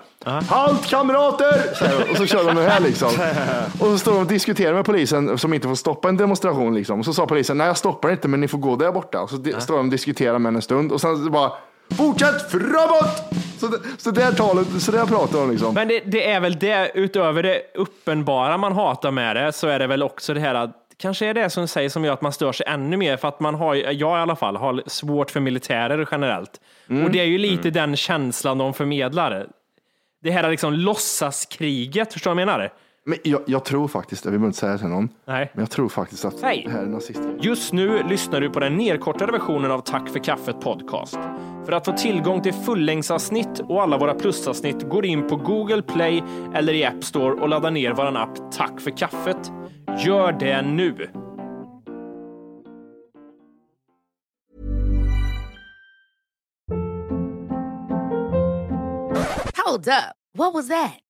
Halt 0.50 0.86
kamrater! 0.90 1.76
Så 1.76 1.86
här, 1.86 2.12
och 2.12 2.18
så 2.18 2.26
kör 2.26 2.44
de 2.46 2.56
det 2.56 2.70
här 2.70 2.80
liksom. 2.80 3.10
Och 3.80 3.88
så 3.88 3.98
står 3.98 4.12
de 4.12 4.20
och 4.22 4.28
diskuterar 4.28 4.74
med 4.74 4.86
polisen 4.86 5.38
som 5.38 5.54
inte 5.54 5.68
får 5.68 5.76
stoppa 5.76 6.10
en 6.10 6.18
demonstration. 6.18 6.76
Liksom. 6.76 7.00
Och 7.00 7.06
så 7.06 7.14
sa 7.14 7.26
polisen, 7.26 7.58
nej 7.58 7.68
jag 7.68 7.78
stoppar 7.78 8.12
inte 8.12 8.28
men 8.28 8.42
ni 8.42 8.48
får 8.48 8.58
gå 8.58 8.76
där 8.76 8.92
borta. 8.92 9.22
Och 9.22 9.30
så 9.30 9.36
di- 9.36 9.56
står 9.60 9.78
de 9.78 9.86
och 9.86 9.92
diskuterar 9.92 10.40
med 10.40 10.56
en 10.56 10.62
stund 10.62 10.92
och 10.92 11.02
sen 11.02 11.32
bara, 11.32 11.52
fortsätt 11.98 12.52
framåt! 12.52 13.34
Så, 13.58 13.68
det, 13.68 13.78
så 13.98 14.12
där 14.12 14.32
talet, 14.32 14.68
så 14.82 14.92
där 14.92 15.06
pratar 15.06 15.40
de 15.40 15.52
liksom. 15.52 15.74
Men 15.74 15.88
det, 15.88 16.00
det 16.00 16.30
är 16.30 16.40
väl 16.40 16.60
det, 16.60 16.92
utöver 16.94 17.44
det 17.44 17.62
uppenbara 17.74 18.58
man 18.58 18.74
hatar 18.74 19.12
med 19.12 19.36
det, 19.36 19.52
så 19.52 19.68
är 19.68 19.80
det 19.80 19.88
väl 19.88 20.04
också 20.04 20.34
det 20.34 20.40
här 20.40 20.56
att 20.56 20.82
kanske 20.98 21.26
är 21.26 21.34
det 21.34 21.50
som 21.50 21.68
säger 21.68 21.90
som 21.90 22.06
gör 22.06 22.14
att 22.14 22.22
man 22.22 22.34
stör 22.34 22.52
sig 22.52 22.66
ännu 22.70 22.98
mer, 22.98 23.18
för 23.18 23.28
att 23.28 23.40
man 23.40 23.56
har, 23.56 23.76
jag 23.76 23.98
i 23.98 24.22
alla 24.22 24.36
fall, 24.36 24.56
har 24.56 24.84
svårt 24.88 25.32
för 25.32 25.40
militärer 25.40 26.08
generellt. 26.12 26.62
Och 27.06 27.12
det 27.12 27.20
är 27.20 27.26
ju 27.26 27.38
lite 27.38 27.70
den 27.70 27.96
känslan 27.96 28.58
de 28.58 28.74
förmedlar. 28.74 29.48
Det 30.24 30.32
här 30.32 30.50
liksom 30.50 30.74
låtsaskriget, 30.74 32.14
förstår 32.14 32.32
du 32.32 32.36
vad 32.36 32.42
jag 32.42 32.48
menar? 32.48 32.74
Men 33.08 33.18
jag, 33.24 33.42
jag 33.46 33.66
tror 33.66 33.88
faktiskt, 33.88 34.26
jag 34.26 34.32
vill 34.32 34.44
inte 34.44 34.58
säga 34.58 34.72
det 34.72 34.78
till 34.78 34.88
någon, 34.88 35.10
Nej. 35.26 35.52
men 35.54 35.62
jag 35.62 35.70
tror 35.70 35.90
faktiskt 35.90 36.26
att 36.26 36.38
Säg. 36.40 36.64
det 36.66 36.72
här 36.72 36.82
är 36.82 36.86
nazister. 36.86 37.38
Just 37.42 37.74
nu 37.74 38.04
lyssnar 38.04 38.42
du 38.42 38.50
på 38.50 38.60
den 38.60 38.78
nedkortade 38.78 39.32
versionen 39.32 39.72
av 39.72 39.80
Tack 39.80 40.10
för 40.10 40.20
kaffet 40.20 40.62
podcast. 40.62 41.18
För 41.66 41.72
att 41.72 41.86
få 41.86 41.92
tillgång 41.92 42.42
till 42.42 42.54
fullängdsavsnitt 42.54 43.60
och 43.60 43.82
alla 43.82 43.98
våra 43.98 44.14
plusavsnitt 44.14 44.90
går 44.90 45.06
in 45.06 45.28
på 45.28 45.36
Google 45.36 45.82
Play 45.82 46.24
eller 46.54 46.74
i 46.74 46.86
App 46.86 47.04
Store 47.04 47.42
och 47.42 47.50
laddar 47.50 47.72
ner 47.72 47.94
vår 47.94 48.18
app 48.18 48.52
Tack 48.52 48.82
för 48.82 48.98
kaffet. 48.98 49.52
Gör 50.06 50.32
det 50.32 50.62
nu! 50.62 51.10
Hold 59.66 59.88
up. 59.88 60.16
What 60.38 60.54
was 60.54 60.68
that? 60.68 61.05